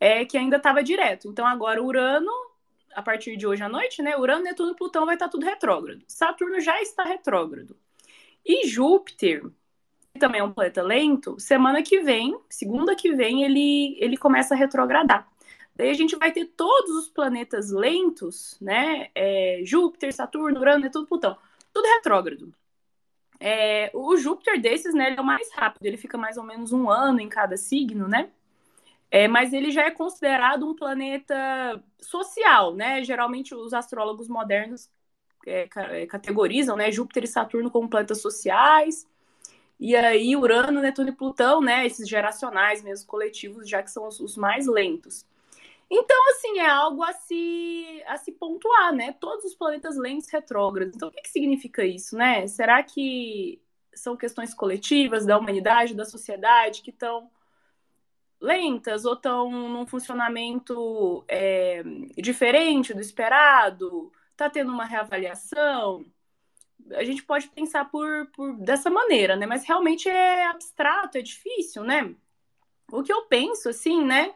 é, 0.00 0.24
que 0.24 0.36
ainda 0.36 0.56
estava 0.56 0.82
direto. 0.82 1.28
Então, 1.28 1.46
agora 1.46 1.82
Urano 1.82 2.30
a 2.96 3.02
partir 3.02 3.36
de 3.36 3.46
hoje 3.46 3.62
à 3.62 3.68
noite, 3.68 4.00
né? 4.00 4.16
Urano, 4.16 4.42
Netuno 4.42 4.72
e 4.72 4.74
Plutão 4.74 5.04
vai 5.04 5.16
estar 5.16 5.28
tudo 5.28 5.44
retrógrado. 5.44 6.02
Saturno 6.08 6.58
já 6.60 6.80
está 6.80 7.04
retrógrado. 7.04 7.76
E 8.42 8.66
Júpiter, 8.66 9.42
que 10.14 10.18
também 10.18 10.40
é 10.40 10.44
um 10.44 10.52
planeta 10.52 10.82
lento, 10.82 11.38
semana 11.38 11.82
que 11.82 12.00
vem, 12.00 12.38
segunda 12.48 12.96
que 12.96 13.12
vem, 13.12 13.42
ele, 13.42 13.98
ele 14.00 14.16
começa 14.16 14.54
a 14.54 14.56
retrogradar. 14.56 15.28
Daí 15.74 15.90
a 15.90 15.94
gente 15.94 16.16
vai 16.16 16.32
ter 16.32 16.46
todos 16.46 16.90
os 16.92 17.08
planetas 17.08 17.70
lentos, 17.70 18.56
né? 18.62 19.10
É, 19.14 19.60
Júpiter, 19.62 20.10
Saturno, 20.14 20.58
Urano, 20.58 20.84
Netuno, 20.84 21.06
Plutão, 21.06 21.36
tudo 21.74 21.86
retrógrado. 21.86 22.50
É, 23.38 23.90
o 23.92 24.16
Júpiter 24.16 24.58
desses, 24.58 24.94
né, 24.94 25.08
ele 25.08 25.18
é 25.18 25.20
o 25.20 25.24
mais 25.24 25.52
rápido, 25.52 25.84
ele 25.84 25.98
fica 25.98 26.16
mais 26.16 26.38
ou 26.38 26.44
menos 26.44 26.72
um 26.72 26.88
ano 26.88 27.20
em 27.20 27.28
cada 27.28 27.58
signo, 27.58 28.08
né? 28.08 28.30
É, 29.16 29.26
mas 29.26 29.54
ele 29.54 29.70
já 29.70 29.84
é 29.86 29.90
considerado 29.90 30.68
um 30.68 30.76
planeta 30.76 31.82
social, 31.98 32.74
né? 32.74 33.02
Geralmente 33.02 33.54
os 33.54 33.72
astrólogos 33.72 34.28
modernos 34.28 34.90
é, 35.46 35.66
é, 35.74 36.06
categorizam, 36.06 36.76
né, 36.76 36.92
Júpiter 36.92 37.24
e 37.24 37.26
Saturno 37.26 37.70
como 37.70 37.88
planetas 37.88 38.20
sociais. 38.20 39.06
E 39.80 39.96
aí 39.96 40.36
Urano, 40.36 40.82
Netuno 40.82 41.08
e 41.08 41.12
Plutão, 41.12 41.62
né, 41.62 41.86
esses 41.86 42.06
geracionais 42.06 42.82
mesmo, 42.82 43.06
coletivos, 43.06 43.66
já 43.66 43.82
que 43.82 43.90
são 43.90 44.06
os, 44.06 44.20
os 44.20 44.36
mais 44.36 44.66
lentos. 44.66 45.24
Então, 45.90 46.30
assim, 46.32 46.58
é 46.58 46.68
algo 46.68 47.02
a 47.02 47.14
se, 47.14 48.02
a 48.08 48.18
se 48.18 48.32
pontuar, 48.32 48.92
né? 48.92 49.14
Todos 49.18 49.46
os 49.46 49.54
planetas 49.54 49.96
lentos 49.96 50.28
retrógrados. 50.28 50.94
Então, 50.94 51.08
o 51.08 51.12
que, 51.12 51.22
que 51.22 51.30
significa 51.30 51.86
isso, 51.86 52.16
né? 52.18 52.46
Será 52.48 52.82
que 52.82 53.62
são 53.94 54.14
questões 54.14 54.52
coletivas 54.52 55.24
da 55.24 55.38
humanidade, 55.38 55.94
da 55.94 56.04
sociedade, 56.04 56.82
que 56.82 56.90
estão 56.90 57.30
lentas 58.40 59.04
ou 59.04 59.14
estão 59.14 59.50
num 59.50 59.86
funcionamento 59.86 61.24
é, 61.28 61.82
diferente 62.16 62.94
do 62.94 63.00
esperado? 63.00 64.12
Está 64.32 64.50
tendo 64.50 64.72
uma 64.72 64.84
reavaliação? 64.84 66.04
A 66.92 67.04
gente 67.04 67.22
pode 67.24 67.48
pensar 67.48 67.90
por, 67.90 68.26
por 68.32 68.56
dessa 68.58 68.90
maneira, 68.90 69.36
né? 69.36 69.46
Mas 69.46 69.64
realmente 69.64 70.08
é 70.08 70.46
abstrato, 70.46 71.18
é 71.18 71.22
difícil, 71.22 71.82
né? 71.82 72.14
O 72.92 73.02
que 73.02 73.12
eu 73.12 73.22
penso, 73.22 73.68
assim, 73.68 74.04
né? 74.04 74.34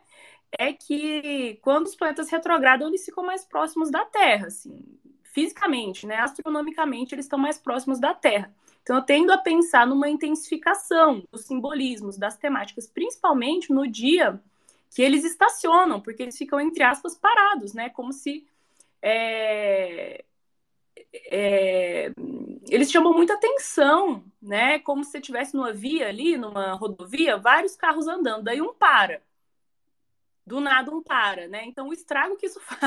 É 0.59 0.73
que 0.73 1.59
quando 1.63 1.87
os 1.87 1.95
planetas 1.95 2.31
retrogradam, 2.31 2.89
eles 2.89 3.05
ficam 3.05 3.25
mais 3.25 3.45
próximos 3.45 3.91
da 3.91 4.05
Terra, 4.05 4.49
assim, 4.49 4.83
fisicamente, 5.23 6.07
né? 6.07 6.17
Astronomicamente, 6.17 7.15
eles 7.15 7.27
estão 7.27 7.39
mais 7.39 7.59
próximos 7.59 8.01
da 8.01 8.15
Terra. 8.15 8.53
Então, 8.83 8.97
eu 8.97 9.03
tendo 9.03 9.33
a 9.33 9.39
pensar 9.39 9.87
numa 9.87 10.09
intensificação 10.09 11.23
dos 11.31 11.43
simbolismos, 11.43 12.17
das 12.17 12.37
temáticas, 12.37 12.87
principalmente 12.87 13.73
no 13.73 13.87
dia 13.87 14.41
que 14.91 15.03
eles 15.03 15.25
estacionam, 15.25 16.01
porque 16.01 16.23
eles 16.23 16.37
ficam, 16.37 16.61
entre 16.61 16.83
aspas, 16.83 17.17
parados, 17.17 17.73
né? 17.73 17.91
Como 17.91 18.13
se. 18.13 18.47
É, 19.03 20.25
é, 21.13 22.13
eles 22.69 22.91
chamam 22.91 23.13
muita 23.13 23.35
atenção, 23.35 24.25
né? 24.41 24.79
Como 24.81 25.05
se 25.05 25.13
você 25.13 25.19
estivesse 25.19 25.55
numa 25.55 25.73
via 25.73 26.09
ali, 26.09 26.37
numa 26.37 26.73
rodovia, 26.73 27.37
vários 27.37 27.77
carros 27.77 28.07
andando, 28.09 28.45
daí 28.45 28.61
um 28.61 28.75
para. 28.75 29.23
Do 30.47 30.61
nada 30.61 30.91
um 30.91 31.03
para, 31.03 31.47
né? 31.49 31.65
Então 31.67 31.89
o 31.89 31.93
estrago 31.93 32.37
que 32.37 32.47
isso 32.47 32.59
faz, 32.61 32.83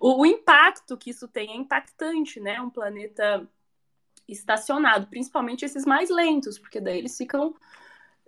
o 0.00 0.26
impacto 0.26 0.96
que 0.96 1.10
isso 1.10 1.28
tem 1.28 1.50
é 1.52 1.56
impactante, 1.56 2.40
né? 2.40 2.60
Um 2.60 2.70
planeta 2.70 3.48
estacionado, 4.28 5.06
principalmente 5.06 5.64
esses 5.64 5.84
mais 5.84 6.10
lentos, 6.10 6.58
porque 6.58 6.80
daí 6.80 6.98
eles 6.98 7.16
ficam, 7.16 7.54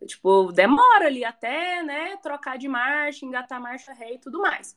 tipo, 0.07 0.53
demora 0.53 1.07
ali 1.07 1.25
até, 1.25 1.83
né, 1.83 2.17
trocar 2.19 2.57
de 2.57 2.69
marcha, 2.69 3.25
engatar 3.25 3.61
marcha 3.61 3.93
ré 3.93 4.15
e 4.15 4.19
tudo 4.19 4.41
mais. 4.41 4.77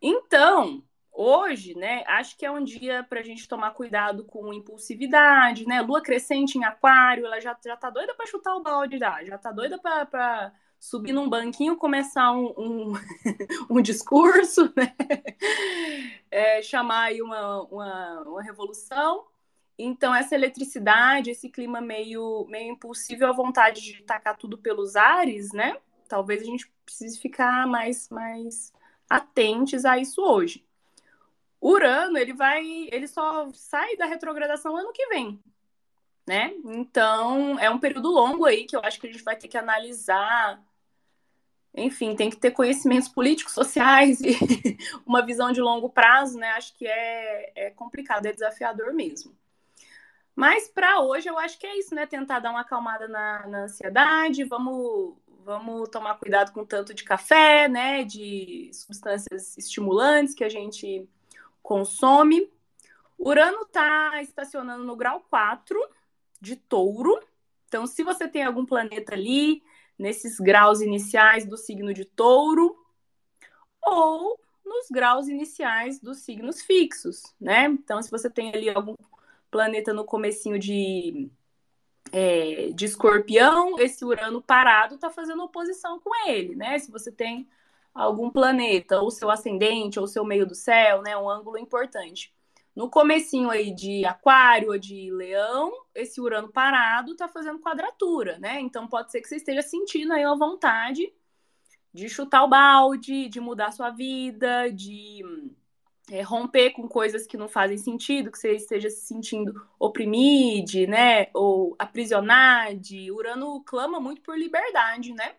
Então, 0.00 0.82
hoje, 1.12 1.74
né, 1.76 2.04
acho 2.06 2.36
que 2.36 2.44
é 2.44 2.50
um 2.50 2.62
dia 2.62 3.04
para 3.04 3.20
a 3.20 3.22
gente 3.22 3.48
tomar 3.48 3.72
cuidado 3.72 4.24
com 4.24 4.52
impulsividade, 4.52 5.66
né, 5.66 5.80
lua 5.80 6.02
crescente 6.02 6.58
em 6.58 6.64
aquário, 6.64 7.26
ela 7.26 7.40
já, 7.40 7.56
já 7.64 7.76
tá 7.76 7.90
doida 7.90 8.14
para 8.14 8.26
chutar 8.26 8.54
o 8.54 8.62
balde, 8.62 8.98
já, 8.98 9.22
já 9.24 9.38
tá 9.38 9.52
doida 9.52 9.78
para 9.78 10.52
subir 10.78 11.12
num 11.12 11.28
banquinho, 11.28 11.76
começar 11.76 12.32
um, 12.32 12.52
um, 12.58 12.92
um 13.70 13.80
discurso, 13.80 14.72
né, 14.76 14.94
é, 16.30 16.62
chamar 16.62 17.04
aí 17.04 17.22
uma, 17.22 17.62
uma, 17.62 18.20
uma 18.22 18.42
revolução, 18.42 19.26
então, 19.78 20.14
essa 20.14 20.34
eletricidade, 20.34 21.30
esse 21.30 21.48
clima 21.48 21.80
meio, 21.80 22.46
meio 22.48 22.72
impulsivo, 22.72 23.26
a 23.26 23.32
vontade 23.32 23.80
de 23.80 24.02
tacar 24.02 24.36
tudo 24.36 24.58
pelos 24.58 24.96
ares, 24.96 25.52
né? 25.52 25.76
talvez 26.12 26.42
a 26.42 26.44
gente 26.44 26.70
precise 26.84 27.18
ficar 27.18 27.66
mais, 27.66 28.10
mais 28.10 28.70
atentos 29.08 29.86
a 29.86 29.96
isso 29.96 30.20
hoje. 30.20 30.62
Urano, 31.58 32.18
ele 32.18 32.34
vai, 32.34 32.62
ele 32.92 33.08
só 33.08 33.50
sai 33.54 33.96
da 33.96 34.04
retrogradação 34.04 34.76
ano 34.76 34.92
que 34.92 35.06
vem, 35.06 35.42
né? 36.26 36.52
Então, 36.66 37.58
é 37.58 37.70
um 37.70 37.78
período 37.78 38.10
longo 38.10 38.44
aí 38.44 38.66
que 38.66 38.76
eu 38.76 38.80
acho 38.84 39.00
que 39.00 39.06
a 39.06 39.10
gente 39.10 39.24
vai 39.24 39.36
ter 39.36 39.48
que 39.48 39.56
analisar. 39.56 40.62
Enfim, 41.74 42.14
tem 42.14 42.28
que 42.28 42.36
ter 42.36 42.50
conhecimentos 42.50 43.08
políticos, 43.08 43.54
sociais 43.54 44.20
e 44.20 44.36
uma 45.06 45.24
visão 45.24 45.50
de 45.50 45.62
longo 45.62 45.88
prazo, 45.88 46.36
né? 46.38 46.50
Acho 46.50 46.74
que 46.76 46.86
é, 46.86 47.52
é 47.54 47.70
complicado, 47.70 48.26
é 48.26 48.32
desafiador 48.34 48.92
mesmo. 48.92 49.34
Mas 50.34 50.68
para 50.68 51.00
hoje 51.00 51.28
eu 51.28 51.38
acho 51.38 51.58
que 51.58 51.66
é 51.66 51.78
isso, 51.78 51.94
né? 51.94 52.06
Tentar 52.06 52.38
dar 52.38 52.50
uma 52.50 52.60
acalmada 52.60 53.06
na, 53.06 53.46
na 53.46 53.64
ansiedade, 53.64 54.44
vamos, 54.44 55.16
vamos 55.44 55.88
tomar 55.90 56.18
cuidado 56.18 56.52
com 56.52 56.64
tanto 56.64 56.94
de 56.94 57.04
café, 57.04 57.68
né? 57.68 58.04
De 58.04 58.70
substâncias 58.72 59.56
estimulantes 59.58 60.34
que 60.34 60.44
a 60.44 60.48
gente 60.48 61.08
consome. 61.62 62.50
Urano 63.18 63.62
está 63.62 64.20
estacionando 64.22 64.84
no 64.84 64.96
grau 64.96 65.20
4 65.28 65.78
de 66.40 66.56
touro. 66.56 67.20
Então, 67.68 67.86
se 67.86 68.02
você 68.02 68.26
tem 68.26 68.42
algum 68.42 68.66
planeta 68.66 69.14
ali, 69.14 69.62
nesses 69.98 70.40
graus 70.40 70.80
iniciais 70.80 71.46
do 71.46 71.56
signo 71.56 71.94
de 71.94 72.04
touro, 72.04 72.76
ou 73.80 74.38
nos 74.64 74.88
graus 74.90 75.28
iniciais 75.28 76.00
dos 76.00 76.18
signos 76.18 76.62
fixos, 76.62 77.22
né? 77.40 77.66
Então, 77.66 78.02
se 78.02 78.10
você 78.10 78.28
tem 78.28 78.52
ali 78.52 78.68
algum 78.68 78.94
planeta 79.52 79.92
no 79.92 80.04
comecinho 80.04 80.58
de, 80.58 81.30
é, 82.10 82.70
de 82.74 82.86
escorpião, 82.86 83.78
esse 83.78 84.02
Urano 84.04 84.42
parado 84.42 84.96
está 84.96 85.10
fazendo 85.10 85.44
oposição 85.44 86.00
com 86.00 86.10
ele, 86.26 86.56
né? 86.56 86.78
Se 86.78 86.90
você 86.90 87.12
tem 87.12 87.46
algum 87.94 88.30
planeta, 88.30 89.00
ou 89.00 89.10
seu 89.10 89.30
ascendente, 89.30 90.00
ou 90.00 90.08
seu 90.08 90.24
meio 90.24 90.46
do 90.46 90.54
céu, 90.54 91.02
né? 91.02 91.16
Um 91.16 91.28
ângulo 91.28 91.58
importante. 91.58 92.34
No 92.74 92.88
comecinho 92.88 93.50
aí 93.50 93.74
de 93.74 94.04
aquário 94.06 94.70
ou 94.70 94.78
de 94.78 95.10
leão, 95.12 95.70
esse 95.94 96.18
Urano 96.18 96.50
parado 96.50 97.12
está 97.12 97.28
fazendo 97.28 97.60
quadratura, 97.60 98.38
né? 98.38 98.58
Então 98.60 98.88
pode 98.88 99.12
ser 99.12 99.20
que 99.20 99.28
você 99.28 99.36
esteja 99.36 99.60
sentindo 99.60 100.14
aí 100.14 100.24
a 100.24 100.34
vontade 100.34 101.12
de 101.92 102.08
chutar 102.08 102.42
o 102.42 102.48
balde, 102.48 103.28
de 103.28 103.38
mudar 103.38 103.70
sua 103.72 103.90
vida, 103.90 104.72
de 104.72 105.22
é, 106.10 106.22
romper 106.22 106.70
com 106.70 106.88
coisas 106.88 107.26
que 107.26 107.36
não 107.36 107.48
fazem 107.48 107.78
sentido, 107.78 108.30
que 108.30 108.38
você 108.38 108.56
esteja 108.56 108.90
se 108.90 109.06
sentindo 109.06 109.66
oprimido, 109.78 110.86
né? 110.88 111.28
Ou 111.34 111.74
aprisionado. 111.78 112.80
Urano 113.10 113.62
clama 113.64 114.00
muito 114.00 114.20
por 114.22 114.36
liberdade, 114.36 115.12
né? 115.12 115.34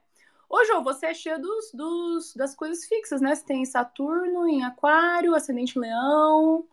Ô, 0.50 0.64
Jô, 0.66 0.84
você 0.84 1.08
é 1.08 1.14
cheio 1.14 1.42
dos, 1.42 1.72
dos, 1.74 2.36
das 2.36 2.56
coisas 2.56 2.86
fixas, 2.86 3.22
né? 3.22 3.34
Você 3.34 3.44
tem 3.44 3.66
Saturno 3.66 4.48
em 4.48 4.64
Aquário, 4.64 5.36
Ascendente 5.36 5.80
Leão. 5.80 6.66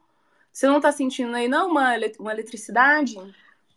Você 0.52 0.66
não 0.66 0.80
tá 0.80 0.92
sentindo 0.92 1.34
aí, 1.34 1.48
não, 1.48 1.70
uma, 1.70 1.94
uma 2.18 2.32
eletricidade? 2.32 3.16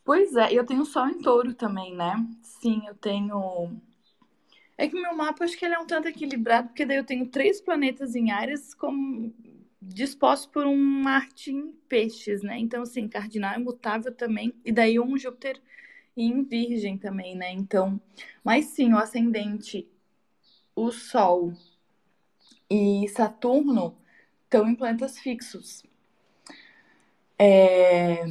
Pois 0.03 0.35
é, 0.35 0.51
eu 0.51 0.65
tenho 0.65 0.85
Sol 0.85 1.07
em 1.07 1.21
touro 1.21 1.53
também, 1.53 1.95
né? 1.95 2.15
Sim, 2.41 2.83
eu 2.87 2.95
tenho. 2.95 3.71
É 4.77 4.87
que 4.87 4.99
meu 4.99 5.15
mapa, 5.15 5.45
acho 5.45 5.57
que 5.57 5.63
ele 5.63 5.75
é 5.75 5.79
um 5.79 5.85
tanto 5.85 6.07
equilibrado, 6.07 6.67
porque 6.67 6.85
daí 6.85 6.97
eu 6.97 7.05
tenho 7.05 7.27
três 7.27 7.61
planetas 7.61 8.15
em 8.15 8.31
áreas 8.31 8.73
como 8.73 9.33
dispostos 9.87 10.47
por 10.47 10.65
um 10.65 10.77
Marte 10.77 11.51
em 11.51 11.71
peixes, 11.87 12.41
né? 12.41 12.57
Então, 12.57 12.83
assim, 12.83 13.07
cardinal 13.07 13.53
é 13.53 13.57
mutável 13.57 14.13
também, 14.13 14.53
e 14.63 14.71
daí 14.71 14.99
um 14.99 15.17
Júpiter 15.17 15.61
em 16.15 16.43
Virgem 16.43 16.97
também, 16.97 17.35
né? 17.35 17.51
Então, 17.51 17.99
mas 18.43 18.65
sim, 18.65 18.93
o 18.93 18.97
ascendente 18.97 19.87
o 20.75 20.91
Sol 20.91 21.53
e 22.69 23.07
Saturno 23.09 23.95
estão 24.43 24.67
em 24.67 24.75
planetas 24.75 25.19
fixos. 25.19 25.83
É... 27.37 28.23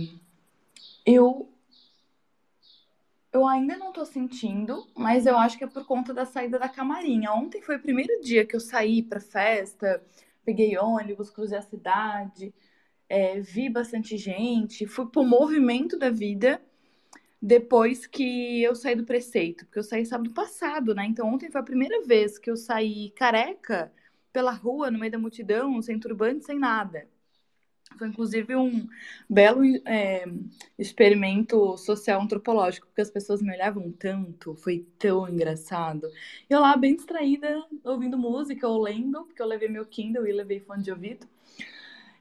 Eu 1.05 1.49
eu 3.33 3.47
ainda 3.47 3.79
não 3.79 3.93
tô 3.93 4.05
sentindo, 4.05 4.87
mas 4.95 5.25
eu 5.25 5.39
acho 5.39 5.57
que 5.57 5.65
é 5.65 5.67
por 5.67 5.87
conta 5.87 6.13
da 6.13 6.27
saída 6.27 6.59
da 6.59 6.69
camarinha. 6.69 7.33
Ontem 7.33 7.63
foi 7.63 7.77
o 7.77 7.81
primeiro 7.81 8.21
dia 8.21 8.45
que 8.45 8.55
eu 8.55 8.61
saí 8.61 9.03
pra 9.03 9.21
festa, 9.21 10.03
peguei 10.45 10.77
ônibus, 10.79 11.31
cruzei 11.31 11.59
a 11.59 11.63
cidade, 11.63 12.55
é, 13.09 13.41
vi 13.41 13.69
bastante 13.69 14.17
gente, 14.17 14.87
fui 14.87 15.07
pro 15.07 15.25
movimento 15.25 15.99
da 15.99 16.11
vida 16.11 16.63
depois 17.41 18.07
que 18.07 18.63
eu 18.63 18.75
saí 18.75 18.95
do 18.95 19.05
preceito, 19.05 19.65
porque 19.67 19.79
eu 19.81 19.83
saí 19.85 20.07
sábado 20.07 20.33
passado, 20.33 20.95
né? 20.95 21.07
Então 21.07 21.29
ontem 21.29 21.51
foi 21.51 21.61
a 21.61 21.65
primeira 21.65 22.03
vez 22.07 22.39
que 22.39 22.51
eu 22.51 22.57
saí 22.57 23.11
careca 23.13 23.93
pela 24.33 24.53
rua, 24.53 24.91
no 24.91 24.99
meio 24.99 25.13
da 25.13 25.19
multidão, 25.19 25.83
sem 25.83 25.99
turbante, 25.99 26.45
sem 26.45 26.59
nada. 26.59 27.09
Foi 27.99 28.09
inclusive 28.09 28.55
um 28.57 28.89
belo 29.29 29.63
é, 29.87 30.25
experimento 30.79 31.77
social 31.77 32.21
antropológico, 32.21 32.87
porque 32.87 33.01
as 33.01 33.11
pessoas 33.11 33.43
me 33.43 33.53
olhavam 33.53 33.91
tanto, 33.93 34.55
foi 34.57 34.87
tão 34.99 35.29
engraçado. 35.29 36.09
Eu 36.49 36.61
lá, 36.61 36.77
bem 36.77 36.97
distraída, 36.97 37.65
ouvindo 37.85 38.19
música 38.19 38.69
ou 38.69 38.81
lendo, 38.81 39.25
porque 39.25 39.43
eu 39.43 39.47
levei 39.47 39.69
meu 39.69 39.87
Kindle 39.87 40.27
e 40.27 40.33
levei 40.33 40.61
fone 40.61 40.83
de 40.83 40.91
ouvido. 40.91 41.27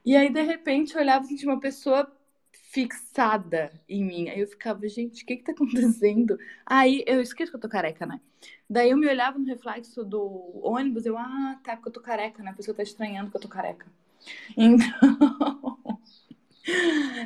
E 0.05 0.15
aí, 0.15 0.29
de 0.31 0.41
repente, 0.41 0.95
eu 0.95 1.01
olhava 1.01 1.25
e 1.25 1.36
tinha 1.36 1.51
uma 1.51 1.60
pessoa 1.60 2.12
fixada 2.51 3.71
em 3.88 4.03
mim. 4.03 4.29
Aí 4.29 4.39
eu 4.39 4.47
ficava, 4.47 4.88
gente, 4.88 5.23
o 5.23 5.25
que 5.25 5.38
que 5.38 5.43
tá 5.43 5.51
acontecendo? 5.51 6.38
Aí 6.65 7.03
eu 7.05 7.21
esqueço 7.21 7.51
que 7.51 7.57
eu 7.57 7.62
tô 7.62 7.69
careca, 7.69 8.05
né? 8.05 8.19
Daí 8.69 8.89
eu 8.89 8.97
me 8.97 9.07
olhava 9.07 9.38
no 9.38 9.45
reflexo 9.45 10.03
do 10.03 10.21
ônibus, 10.63 11.05
eu, 11.05 11.17
ah, 11.17 11.60
tá, 11.63 11.75
porque 11.75 11.89
eu 11.89 11.93
tô 11.93 12.01
careca, 12.01 12.41
né? 12.41 12.51
A 12.51 12.53
pessoa 12.53 12.75
tá 12.75 12.81
estranhando 12.84 13.29
que 13.29 13.38
eu 13.38 13.41
tô 13.41 13.47
careca. 13.47 13.86
Então, 14.57 14.88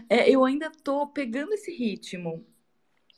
é, 0.09 0.29
eu 0.29 0.43
ainda 0.45 0.71
tô 0.71 1.07
pegando 1.07 1.53
esse 1.53 1.71
ritmo 1.71 2.45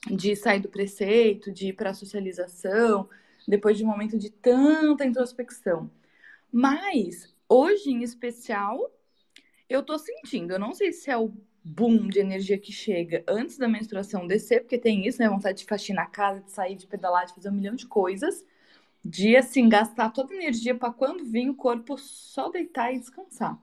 de 0.10 0.36
sair 0.36 0.60
do 0.60 0.70
preceito, 0.70 1.52
de 1.52 1.70
ir 1.70 1.74
pra 1.74 1.94
socialização, 1.94 3.10
depois 3.48 3.78
de 3.78 3.84
um 3.84 3.88
momento 3.88 4.18
de 4.18 4.30
tanta 4.30 5.06
introspecção. 5.06 5.90
Mas, 6.52 7.34
hoje 7.48 7.92
em 7.92 8.04
especial, 8.04 8.92
eu 9.70 9.84
tô 9.84 9.98
sentindo, 9.98 10.54
eu 10.54 10.60
não 10.60 10.74
sei 10.74 10.92
se 10.92 11.10
é 11.10 11.18
o 11.18 11.34
boom 11.64 12.08
de 12.08 12.20
energia 12.20 12.58
que 12.58 12.72
chega 12.72 13.24
antes 13.28 13.58
da 13.58 13.68
menstruação 13.68 14.26
descer, 14.26 14.62
porque 14.62 14.78
tem 14.78 15.06
isso, 15.06 15.22
né? 15.22 15.28
Vontade 15.30 15.60
de 15.60 15.66
faxinar 15.66 16.06
a 16.06 16.10
casa, 16.10 16.42
de 16.42 16.52
sair, 16.52 16.76
de 16.76 16.88
pedalar, 16.88 17.26
de 17.26 17.36
fazer 17.36 17.50
um 17.50 17.54
milhão 17.54 17.76
de 17.76 17.86
coisas. 17.86 18.46
De, 19.04 19.36
assim, 19.38 19.70
gastar 19.70 20.10
toda 20.10 20.34
a 20.34 20.38
energia 20.38 20.76
para 20.76 20.92
quando 20.92 21.24
vir 21.24 21.50
o 21.50 21.56
corpo 21.56 21.98
só 21.98 22.50
deitar 22.50 22.94
e 22.94 23.00
descansar. 23.00 23.58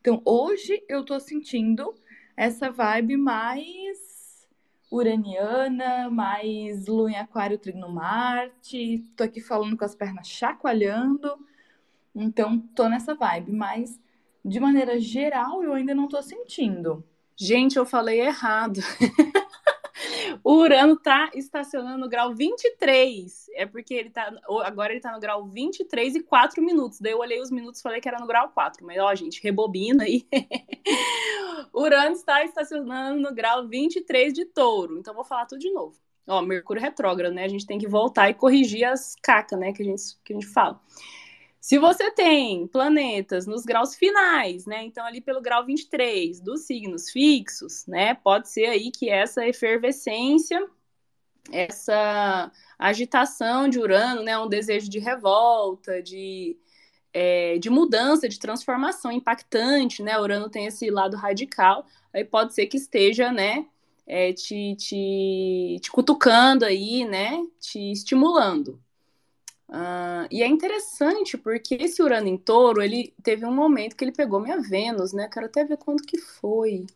Então, 0.00 0.20
hoje 0.24 0.82
eu 0.88 1.04
tô 1.04 1.18
sentindo 1.18 1.94
essa 2.36 2.70
vibe 2.70 3.16
mais 3.16 4.46
uraniana, 4.90 6.08
mais 6.10 6.86
lua 6.86 7.10
em 7.10 7.16
aquário, 7.16 7.58
trino 7.58 7.88
Marte. 7.88 9.04
Tô 9.16 9.24
aqui 9.24 9.40
falando 9.40 9.76
com 9.76 9.84
as 9.84 9.94
pernas 9.94 10.28
chacoalhando. 10.28 11.36
Então, 12.14 12.58
tô 12.58 12.88
nessa 12.88 13.14
vibe, 13.14 13.52
mas 13.52 13.98
de 14.44 14.60
maneira 14.60 15.00
geral 15.00 15.62
eu 15.62 15.72
ainda 15.72 15.94
não 15.94 16.08
tô 16.08 16.22
sentindo. 16.22 17.04
Gente, 17.36 17.76
eu 17.76 17.84
falei 17.84 18.20
errado. 18.20 18.80
o 20.42 20.54
Urano 20.54 20.96
tá 20.96 21.30
estacionando 21.34 21.98
no 21.98 22.08
grau 22.08 22.34
23. 22.34 23.46
É 23.54 23.66
porque 23.66 23.94
ele 23.94 24.10
tá. 24.10 24.32
Agora 24.64 24.92
ele 24.92 25.00
tá 25.00 25.12
no 25.12 25.20
grau 25.20 25.46
23 25.46 26.16
e 26.16 26.22
4 26.22 26.62
minutos. 26.62 27.00
Daí 27.00 27.12
eu 27.12 27.18
olhei 27.18 27.40
os 27.40 27.50
minutos 27.50 27.80
e 27.80 27.82
falei 27.82 28.00
que 28.00 28.08
era 28.08 28.18
no 28.18 28.26
grau 28.26 28.48
4. 28.48 28.84
Mas, 28.84 28.98
ó, 28.98 29.14
gente, 29.14 29.42
rebobina 29.42 30.04
aí. 30.04 30.26
Urano 31.72 32.14
está 32.14 32.44
estacionando 32.44 33.20
no 33.20 33.34
grau 33.34 33.68
23 33.68 34.32
de 34.32 34.44
touro. 34.44 34.98
Então, 34.98 35.14
vou 35.14 35.24
falar 35.24 35.46
tudo 35.46 35.60
de 35.60 35.70
novo. 35.72 35.96
Ó, 36.26 36.40
Mercúrio 36.40 36.82
retrógrado, 36.82 37.34
né? 37.34 37.44
A 37.44 37.48
gente 37.48 37.66
tem 37.66 37.78
que 37.78 37.86
voltar 37.86 38.30
e 38.30 38.34
corrigir 38.34 38.84
as 38.84 39.14
cacas, 39.22 39.58
né? 39.58 39.72
Que 39.72 39.82
a 39.82 39.84
gente, 39.84 40.02
que 40.24 40.32
a 40.32 40.36
gente 40.36 40.46
fala. 40.46 40.80
Se 41.64 41.78
você 41.78 42.10
tem 42.10 42.66
planetas 42.66 43.46
nos 43.46 43.64
graus 43.64 43.94
finais, 43.94 44.66
né? 44.66 44.84
Então, 44.84 45.02
ali 45.02 45.18
pelo 45.18 45.40
grau 45.40 45.64
23 45.64 46.38
dos 46.38 46.66
signos 46.66 47.10
fixos, 47.10 47.86
né? 47.86 48.12
Pode 48.16 48.50
ser 48.50 48.66
aí 48.66 48.90
que 48.90 49.08
essa 49.08 49.46
efervescência, 49.46 50.62
essa 51.50 52.52
agitação 52.78 53.66
de 53.66 53.78
Urano, 53.78 54.22
né? 54.22 54.36
Um 54.38 54.46
desejo 54.46 54.90
de 54.90 54.98
revolta, 54.98 56.02
de, 56.02 56.54
é, 57.14 57.56
de 57.56 57.70
mudança, 57.70 58.28
de 58.28 58.38
transformação 58.38 59.10
impactante, 59.10 60.02
né? 60.02 60.20
Urano 60.20 60.50
tem 60.50 60.66
esse 60.66 60.90
lado 60.90 61.16
radical, 61.16 61.86
aí 62.12 62.26
pode 62.26 62.52
ser 62.52 62.66
que 62.66 62.76
esteja, 62.76 63.32
né? 63.32 63.66
É, 64.06 64.34
te, 64.34 64.76
te, 64.76 65.78
te 65.80 65.90
cutucando 65.90 66.66
aí, 66.66 67.06
né? 67.06 67.42
Te 67.58 67.90
estimulando. 67.90 68.83
Uh, 69.74 70.28
e 70.30 70.40
é 70.40 70.46
interessante 70.46 71.36
porque 71.36 71.74
esse 71.74 72.00
Urano 72.00 72.28
em 72.28 72.38
touro, 72.38 72.80
ele 72.80 73.12
teve 73.24 73.44
um 73.44 73.52
momento 73.52 73.96
que 73.96 74.04
ele 74.04 74.12
pegou 74.12 74.38
minha 74.38 74.60
Vênus, 74.60 75.12
né? 75.12 75.28
Quero 75.28 75.46
até 75.46 75.64
ver 75.64 75.78
quando 75.78 76.00
que 76.04 76.16
foi. 76.16 76.86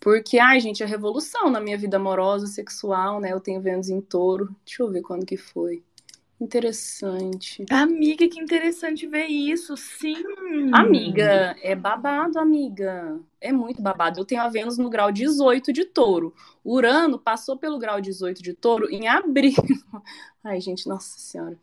Porque, 0.00 0.38
ai, 0.38 0.60
gente, 0.60 0.84
a 0.84 0.86
revolução 0.86 1.50
na 1.50 1.60
minha 1.60 1.76
vida 1.76 1.96
amorosa, 1.96 2.46
sexual, 2.46 3.18
né? 3.20 3.32
Eu 3.32 3.40
tenho 3.40 3.60
Vênus 3.60 3.90
em 3.90 4.00
touro. 4.00 4.54
Deixa 4.64 4.84
eu 4.84 4.90
ver 4.90 5.02
quando 5.02 5.26
que 5.26 5.36
foi. 5.36 5.82
Interessante. 6.40 7.66
Amiga, 7.70 8.26
que 8.26 8.40
interessante 8.40 9.06
ver 9.06 9.26
isso, 9.26 9.76
sim. 9.76 10.16
Amiga, 10.72 11.54
é 11.62 11.74
babado, 11.74 12.38
amiga. 12.38 13.20
É 13.38 13.52
muito 13.52 13.82
babado. 13.82 14.18
Eu 14.18 14.24
tenho 14.24 14.40
a 14.40 14.48
Vênus 14.48 14.78
no 14.78 14.88
grau 14.88 15.12
18 15.12 15.70
de 15.70 15.84
touro. 15.84 16.34
Urano 16.64 17.18
passou 17.18 17.58
pelo 17.58 17.78
grau 17.78 18.00
18 18.00 18.42
de 18.42 18.54
touro 18.54 18.88
em 18.90 19.06
abril. 19.06 19.52
Ai, 20.42 20.60
gente, 20.62 20.88
nossa 20.88 21.18
senhora. 21.18 21.58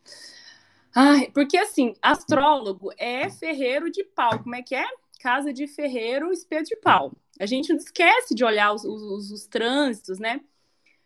Ai, 0.94 1.32
porque 1.34 1.58
assim, 1.58 1.96
astrólogo 2.00 2.92
é 3.00 3.30
ferreiro 3.32 3.90
de 3.90 4.04
pau. 4.04 4.44
Como 4.44 4.56
é 4.56 4.62
que 4.62 4.76
é? 4.76 4.86
Casa 5.20 5.52
de 5.52 5.68
ferreiro, 5.68 6.32
espeto 6.32 6.70
de 6.70 6.76
pau. 6.76 7.12
A 7.40 7.48
gente 7.48 7.70
não 7.70 7.78
esquece 7.78 8.36
de 8.36 8.46
olhar 8.46 8.74
os, 8.74 8.84
os, 8.86 9.32
os 9.32 9.48
trânsitos, 9.48 10.20
né? 10.20 10.40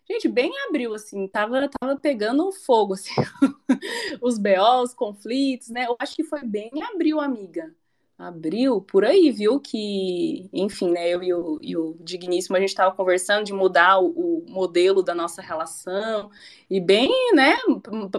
Gente, 0.10 0.28
bem 0.28 0.50
em 0.52 0.68
abril, 0.68 0.94
assim, 0.94 1.28
tava, 1.28 1.70
tava 1.70 1.98
pegando 1.98 2.52
fogo, 2.52 2.94
assim, 2.96 3.12
os 4.22 4.38
BO, 4.38 4.84
os 4.84 4.94
conflitos, 4.94 5.70
né? 5.70 5.86
Eu 5.88 5.96
acho 6.00 6.16
que 6.16 6.24
foi 6.24 6.44
bem 6.44 6.70
em 6.74 6.84
abril, 6.84 7.20
amiga. 7.22 7.74
Abril, 8.18 8.82
por 8.82 9.04
aí, 9.06 9.32
viu? 9.32 9.60
Que, 9.60 10.50
enfim, 10.54 10.92
né? 10.92 11.10
Eu 11.10 11.24
e 11.24 11.34
o, 11.34 11.60
e 11.62 11.78
o 11.78 11.98
Digníssimo, 12.02 12.56
a 12.58 12.60
gente 12.60 12.76
tava 12.76 12.96
conversando 12.96 13.46
de 13.46 13.54
mudar 13.54 14.00
o, 14.00 14.44
o 14.44 14.46
modelo 14.50 15.02
da 15.02 15.16
nossa 15.16 15.42
relação, 15.42 16.30
e 16.70 16.80
bem, 16.80 17.10
né? 17.34 17.58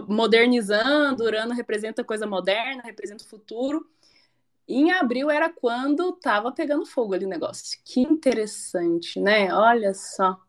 Modernizando, 0.07 1.23
Urano 1.23 1.53
representa 1.53 2.03
coisa 2.03 2.25
moderna, 2.27 2.81
representa 2.83 3.23
o 3.23 3.27
futuro. 3.27 3.87
Em 4.67 4.91
abril 4.91 5.29
era 5.31 5.49
quando 5.49 6.13
tava 6.13 6.51
pegando 6.51 6.85
fogo 6.85 7.13
ali 7.13 7.25
o 7.25 7.29
negócio. 7.29 7.79
Que 7.85 8.01
interessante, 8.01 9.19
né? 9.19 9.53
Olha 9.53 9.93
só. 9.93 10.39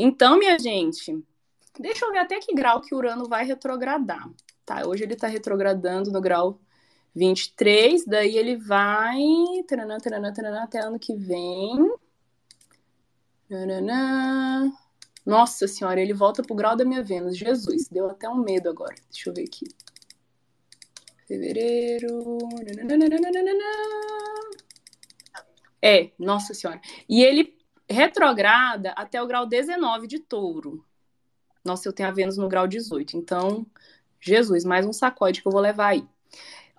Então, 0.00 0.38
minha 0.38 0.56
gente, 0.60 1.24
deixa 1.76 2.04
eu 2.04 2.12
ver 2.12 2.18
até 2.18 2.38
que 2.38 2.54
grau 2.54 2.80
que 2.80 2.94
Urano 2.94 3.28
vai 3.28 3.44
retrogradar. 3.44 4.30
Tá, 4.64 4.86
hoje 4.86 5.02
ele 5.02 5.14
está 5.14 5.26
retrogradando 5.26 6.12
no 6.12 6.20
grau 6.20 6.60
23, 7.16 8.04
daí 8.04 8.38
ele 8.38 8.56
vai 8.56 9.18
taranã, 9.66 9.98
taranã, 9.98 10.32
taranã, 10.32 10.62
até 10.62 10.78
ano 10.78 11.00
que 11.00 11.16
vem. 11.16 11.92
Taranã. 13.48 14.72
Nossa 15.26 15.66
senhora, 15.66 16.00
ele 16.00 16.14
volta 16.14 16.44
pro 16.44 16.54
grau 16.54 16.76
da 16.76 16.84
minha 16.84 17.02
Vênus. 17.02 17.36
Jesus, 17.36 17.88
deu 17.88 18.08
até 18.08 18.28
um 18.28 18.36
medo 18.36 18.68
agora. 18.68 18.94
Deixa 19.10 19.30
eu 19.30 19.34
ver 19.34 19.46
aqui. 19.46 19.66
Fevereiro. 21.26 22.38
É, 25.82 26.12
nossa 26.16 26.54
senhora. 26.54 26.80
E 27.08 27.20
ele 27.20 27.57
retrograda 27.88 28.90
até 28.92 29.22
o 29.22 29.26
grau 29.26 29.46
19 29.46 30.06
de 30.06 30.18
touro. 30.18 30.84
Nossa, 31.64 31.88
eu 31.88 31.92
tenho 31.92 32.08
a 32.08 32.12
Vênus 32.12 32.36
no 32.36 32.48
grau 32.48 32.66
18. 32.66 33.16
Então, 33.16 33.66
Jesus, 34.20 34.64
mais 34.64 34.86
um 34.86 34.92
sacode 34.92 35.42
que 35.42 35.48
eu 35.48 35.52
vou 35.52 35.60
levar 35.60 35.88
aí. 35.88 36.06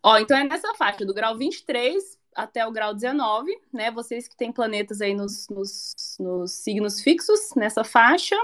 Ó, 0.03 0.17
então 0.17 0.37
é 0.37 0.43
nessa 0.43 0.73
faixa, 0.75 1.05
do 1.05 1.13
grau 1.13 1.37
23 1.37 2.17
até 2.33 2.65
o 2.65 2.71
grau 2.71 2.93
19, 2.93 3.51
né? 3.73 3.91
Vocês 3.91 4.27
que 4.27 4.35
têm 4.35 4.51
planetas 4.51 5.01
aí 5.01 5.13
nos, 5.13 5.47
nos, 5.49 5.93
nos 6.19 6.51
signos 6.51 7.01
fixos, 7.01 7.53
nessa 7.55 7.83
faixa, 7.83 8.35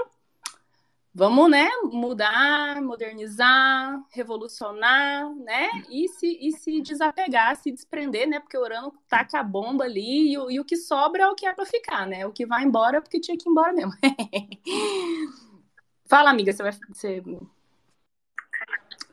vamos, 1.16 1.50
né, 1.50 1.66
mudar, 1.84 2.82
modernizar, 2.82 4.04
revolucionar, 4.10 5.34
né, 5.36 5.70
e 5.90 6.06
se, 6.08 6.26
e 6.26 6.52
se 6.52 6.82
desapegar, 6.82 7.56
se 7.56 7.72
desprender, 7.72 8.28
né, 8.28 8.38
porque 8.38 8.58
o 8.58 8.60
Urano 8.60 8.92
taca 9.08 9.40
a 9.40 9.42
bomba 9.42 9.84
ali 9.84 10.32
e 10.32 10.38
o, 10.38 10.50
e 10.50 10.60
o 10.60 10.64
que 10.64 10.76
sobra 10.76 11.22
é 11.22 11.26
o 11.26 11.34
que 11.34 11.46
é 11.46 11.54
para 11.54 11.64
ficar, 11.64 12.06
né, 12.06 12.26
o 12.26 12.32
que 12.32 12.44
vai 12.44 12.64
embora 12.64 12.98
é 12.98 13.00
porque 13.00 13.18
tinha 13.18 13.38
que 13.38 13.48
ir 13.48 13.50
embora 13.50 13.72
mesmo. 13.72 13.92
Fala, 16.04 16.28
amiga, 16.28 16.52
você 16.52 16.62
vai... 16.62 16.72
Você... 16.92 17.22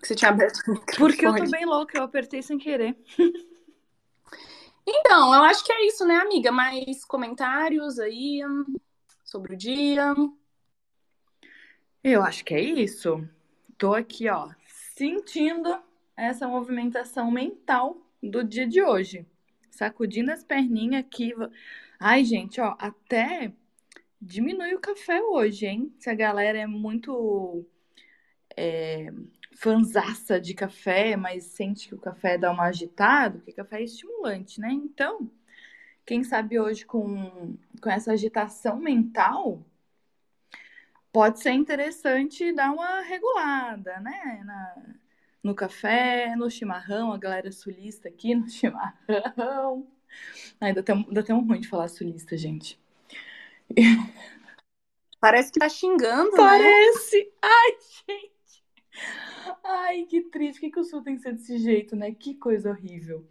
Você 0.02 0.14
tinha 0.14 0.30
aberto 0.30 0.60
o 0.68 0.72
microfone. 0.72 1.14
Porque 1.14 1.26
eu 1.26 1.36
tô 1.36 1.50
bem 1.50 1.66
louca, 1.66 1.98
eu 1.98 2.04
apertei 2.04 2.42
sem 2.42 2.58
querer. 2.58 2.98
Então, 4.86 5.34
eu 5.34 5.44
acho 5.44 5.64
que 5.64 5.72
é 5.72 5.88
isso, 5.88 6.06
né, 6.06 6.18
amiga? 6.18 6.52
Mais 6.52 7.06
comentários 7.06 7.98
aí 7.98 8.42
sobre 9.24 9.54
o 9.54 9.58
dia. 9.58 10.14
Eu 12.04 12.22
acho 12.22 12.44
que 12.44 12.54
é 12.54 12.60
isso. 12.62 13.28
Tô 13.78 13.94
aqui, 13.94 14.30
ó, 14.30 14.50
sentindo 14.96 15.82
essa 16.18 16.48
movimentação 16.48 17.32
mental 17.32 17.98
do 18.22 18.44
dia 18.44 18.68
de 18.68 18.82
hoje. 18.82 19.26
Sacudindo 19.72 20.32
as 20.32 20.44
perninhas 20.44 21.06
aqui. 21.06 21.34
Ai, 22.00 22.26
gente, 22.26 22.60
ó, 22.60 22.76
até 22.78 23.54
diminui 24.22 24.74
o 24.76 24.82
café 24.82 25.22
hoje, 25.22 25.66
hein? 25.66 25.94
Se 25.98 26.10
a 26.10 26.14
galera 26.14 26.60
é 26.60 26.68
muito 26.68 27.66
é, 28.58 29.10
fanzaça 29.56 30.40
de 30.42 30.54
café, 30.54 31.16
mas 31.16 31.46
sente 31.46 31.88
que 31.88 31.96
o 31.96 32.00
café 32.00 32.38
dá 32.38 32.52
uma 32.52 32.66
agitada, 32.66 33.38
porque 33.40 33.54
café 33.54 33.80
é 33.82 33.84
estimulante, 33.86 34.60
né? 34.60 34.72
Então, 34.72 35.32
quem 36.06 36.24
sabe 36.24 36.60
hoje 36.60 36.86
com, 36.86 37.58
com 37.82 37.90
essa 37.90 38.12
agitação 38.14 38.78
mental, 38.78 39.66
pode 41.14 41.40
ser 41.40 41.52
interessante 41.52 42.52
dar 42.52 42.72
uma 42.72 43.02
regulada, 43.02 44.00
né? 44.00 44.42
Na, 44.44 44.76
no 45.44 45.54
café, 45.54 46.36
no 46.36 46.50
chimarrão, 46.50 47.14
a 47.14 47.18
galera 47.18 47.52
sulista 47.52 48.10
aqui 48.10 48.34
no 48.34 48.50
chimarrão. 48.50 49.88
Ai, 50.60 50.74
dá 50.74 50.82
até, 50.82 50.94
dá 51.12 51.22
até 51.22 51.34
um 51.34 51.46
ruim 51.46 51.62
de 51.62 51.68
falar 51.68 51.88
sulista, 51.88 52.36
gente. 52.36 52.80
Parece 55.22 55.52
que 55.52 55.60
tá 55.60 55.70
xingando, 55.70 56.32
né? 56.32 56.38
Parece! 56.38 57.24
Né? 57.24 57.32
Ai, 57.42 57.78
gente! 58.10 58.64
Ai, 59.64 60.04
que 60.04 60.22
triste. 60.22 60.60
Por 60.60 60.62
que, 60.62 60.72
que 60.72 60.80
o 60.80 60.84
sul 60.84 61.02
tem 61.02 61.16
que 61.16 61.22
ser 61.22 61.34
desse 61.34 61.58
jeito, 61.58 61.96
né? 61.96 62.12
Que 62.12 62.36
coisa 62.36 62.72
horrível. 62.72 63.26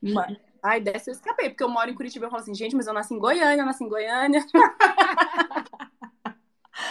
Mas... 0.00 0.36
Ai, 0.62 0.80
dessa 0.80 1.10
eu 1.10 1.14
escapei, 1.14 1.48
porque 1.48 1.62
eu 1.62 1.68
moro 1.68 1.90
em 1.90 1.94
Curitiba 1.94 2.24
e 2.24 2.26
eu 2.26 2.30
falo 2.30 2.42
assim, 2.42 2.54
gente, 2.54 2.76
mas 2.76 2.86
eu 2.86 2.92
nasci 2.92 3.14
em 3.14 3.18
Goiânia, 3.18 3.62
eu 3.62 3.66
nasci 3.66 3.82
em 3.82 3.88
Goiânia. 3.88 4.44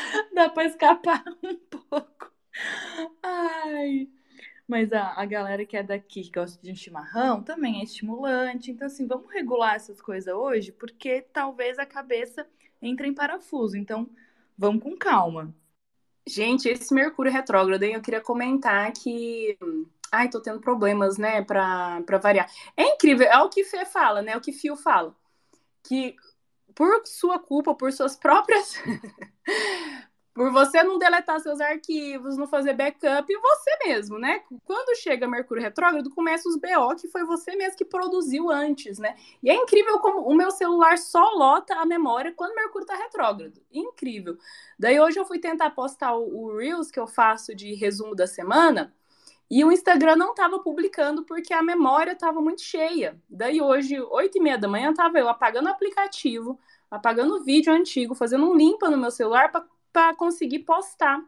Dá 0.33 0.49
pra 0.49 0.65
escapar 0.65 1.23
um 1.43 1.55
pouco. 1.55 2.31
Ai. 3.23 4.09
Mas 4.67 4.93
a, 4.93 5.19
a 5.19 5.25
galera 5.25 5.65
que 5.65 5.75
é 5.75 5.81
daqui, 5.81 6.21
que 6.21 6.31
gosta 6.31 6.61
de 6.61 6.71
um 6.71 6.75
chimarrão, 6.75 7.41
também 7.41 7.79
é 7.79 7.83
estimulante. 7.83 8.69
Então, 8.69 8.85
assim, 8.85 9.07
vamos 9.07 9.31
regular 9.31 9.75
essas 9.75 9.99
coisas 9.99 10.31
hoje, 10.33 10.71
porque 10.71 11.21
talvez 11.33 11.79
a 11.79 11.85
cabeça 11.87 12.47
entre 12.81 13.07
em 13.07 13.13
parafuso. 13.13 13.75
Então, 13.75 14.07
vamos 14.57 14.83
com 14.83 14.95
calma. 14.95 15.53
Gente, 16.27 16.69
esse 16.69 16.93
Mercúrio 16.93 17.31
retrógrado, 17.31 17.81
hein, 17.81 17.93
eu 17.95 18.01
queria 18.01 18.21
comentar 18.21 18.91
que. 18.93 19.57
Ai, 20.11 20.29
tô 20.29 20.39
tendo 20.39 20.59
problemas, 20.59 21.17
né, 21.17 21.41
pra, 21.43 22.01
pra 22.05 22.19
variar. 22.19 22.47
É 22.77 22.83
incrível, 22.93 23.27
é 23.27 23.41
o 23.41 23.49
que 23.49 23.63
Fê 23.63 23.85
fala, 23.85 24.21
né? 24.21 24.33
É 24.33 24.37
o 24.37 24.41
que 24.41 24.51
Fio 24.51 24.75
fala. 24.75 25.15
Que 25.83 26.15
por 26.75 27.05
sua 27.05 27.39
culpa, 27.39 27.75
por 27.75 27.91
suas 27.91 28.15
próprias. 28.15 28.75
por 30.39 30.51
você 30.51 30.81
não 30.83 30.97
deletar 30.97 31.39
seus 31.41 31.59
arquivos, 31.59 32.37
não 32.37 32.47
fazer 32.47 32.73
backup, 32.73 33.27
você 33.27 33.71
mesmo, 33.85 34.17
né? 34.17 34.41
Quando 34.63 34.95
chega 34.95 35.27
Mercúrio 35.27 35.61
retrógrado, 35.61 36.09
começa 36.11 36.47
os 36.47 36.55
BO 36.55 36.95
que 36.95 37.09
foi 37.09 37.25
você 37.25 37.57
mesmo 37.57 37.77
que 37.77 37.83
produziu 37.83 38.49
antes, 38.49 38.99
né? 38.99 39.17
E 39.43 39.49
é 39.49 39.53
incrível 39.53 39.99
como 39.99 40.21
o 40.21 40.33
meu 40.33 40.49
celular 40.49 40.97
só 40.97 41.33
lota 41.33 41.75
a 41.75 41.85
memória 41.85 42.33
quando 42.33 42.55
Mercúrio 42.55 42.87
tá 42.87 42.95
retrógrado. 42.95 43.61
Incrível. 43.69 44.37
Daí 44.77 44.97
hoje 44.97 45.19
eu 45.19 45.25
fui 45.25 45.39
tentar 45.39 45.71
postar 45.71 46.15
o, 46.15 46.45
o 46.45 46.57
Reels 46.57 46.89
que 46.89 46.99
eu 46.99 47.05
faço 47.05 47.53
de 47.53 47.73
resumo 47.73 48.15
da 48.15 48.25
semana. 48.25 48.95
E 49.49 49.63
o 49.65 49.71
Instagram 49.71 50.15
não 50.15 50.31
estava 50.31 50.59
publicando 50.59 51.23
porque 51.23 51.53
a 51.53 51.63
memória 51.63 52.11
estava 52.11 52.39
muito 52.39 52.61
cheia. 52.61 53.19
Daí 53.27 53.59
hoje, 53.61 53.99
oito 53.99 54.37
e 54.37 54.41
meia 54.41 54.57
da 54.57 54.67
manhã, 54.67 54.91
estava 54.91 55.17
eu 55.17 55.27
apagando 55.27 55.65
o 55.65 55.71
aplicativo, 55.71 56.59
apagando 56.89 57.35
o 57.35 57.43
vídeo 57.43 57.73
antigo, 57.73 58.13
fazendo 58.13 58.45
um 58.49 58.55
limpa 58.55 58.89
no 58.89 58.97
meu 58.97 59.09
celular 59.09 59.51
para 59.91 60.15
conseguir 60.15 60.59
postar 60.59 61.19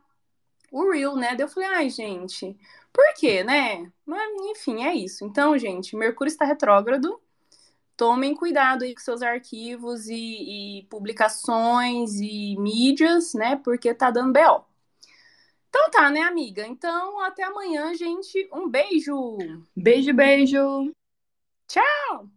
o 0.72 0.92
Reel, 0.92 1.16
né? 1.16 1.30
Daí 1.36 1.42
eu 1.42 1.50
falei, 1.50 1.70
ai, 1.70 1.90
gente, 1.90 2.56
por 2.94 3.14
quê, 3.16 3.44
né? 3.44 3.92
Mas, 4.06 4.32
enfim, 4.52 4.84
é 4.84 4.94
isso. 4.94 5.26
Então, 5.26 5.58
gente, 5.58 5.96
Mercúrio 5.96 6.30
está 6.30 6.46
retrógrado. 6.46 7.20
Tomem 7.98 8.36
cuidado 8.36 8.84
aí 8.84 8.94
com 8.96 9.02
seus 9.02 9.22
arquivos 9.22 10.08
e, 10.08 10.80
e 10.80 10.84
publicações 10.90 12.20
e 12.20 12.56
mídias, 12.58 13.34
né? 13.34 13.58
Porque 13.64 13.94
tá 13.94 14.12
dando 14.12 14.34
BO. 14.34 14.71
Então 15.72 15.90
tá, 15.90 16.10
né, 16.10 16.22
amiga? 16.24 16.68
Então, 16.68 17.22
até 17.22 17.44
amanhã, 17.44 17.94
gente. 17.96 18.50
Um 18.52 18.68
beijo. 18.70 19.38
Beijo, 19.74 20.14
beijo. 20.14 20.94
Tchau. 21.68 22.30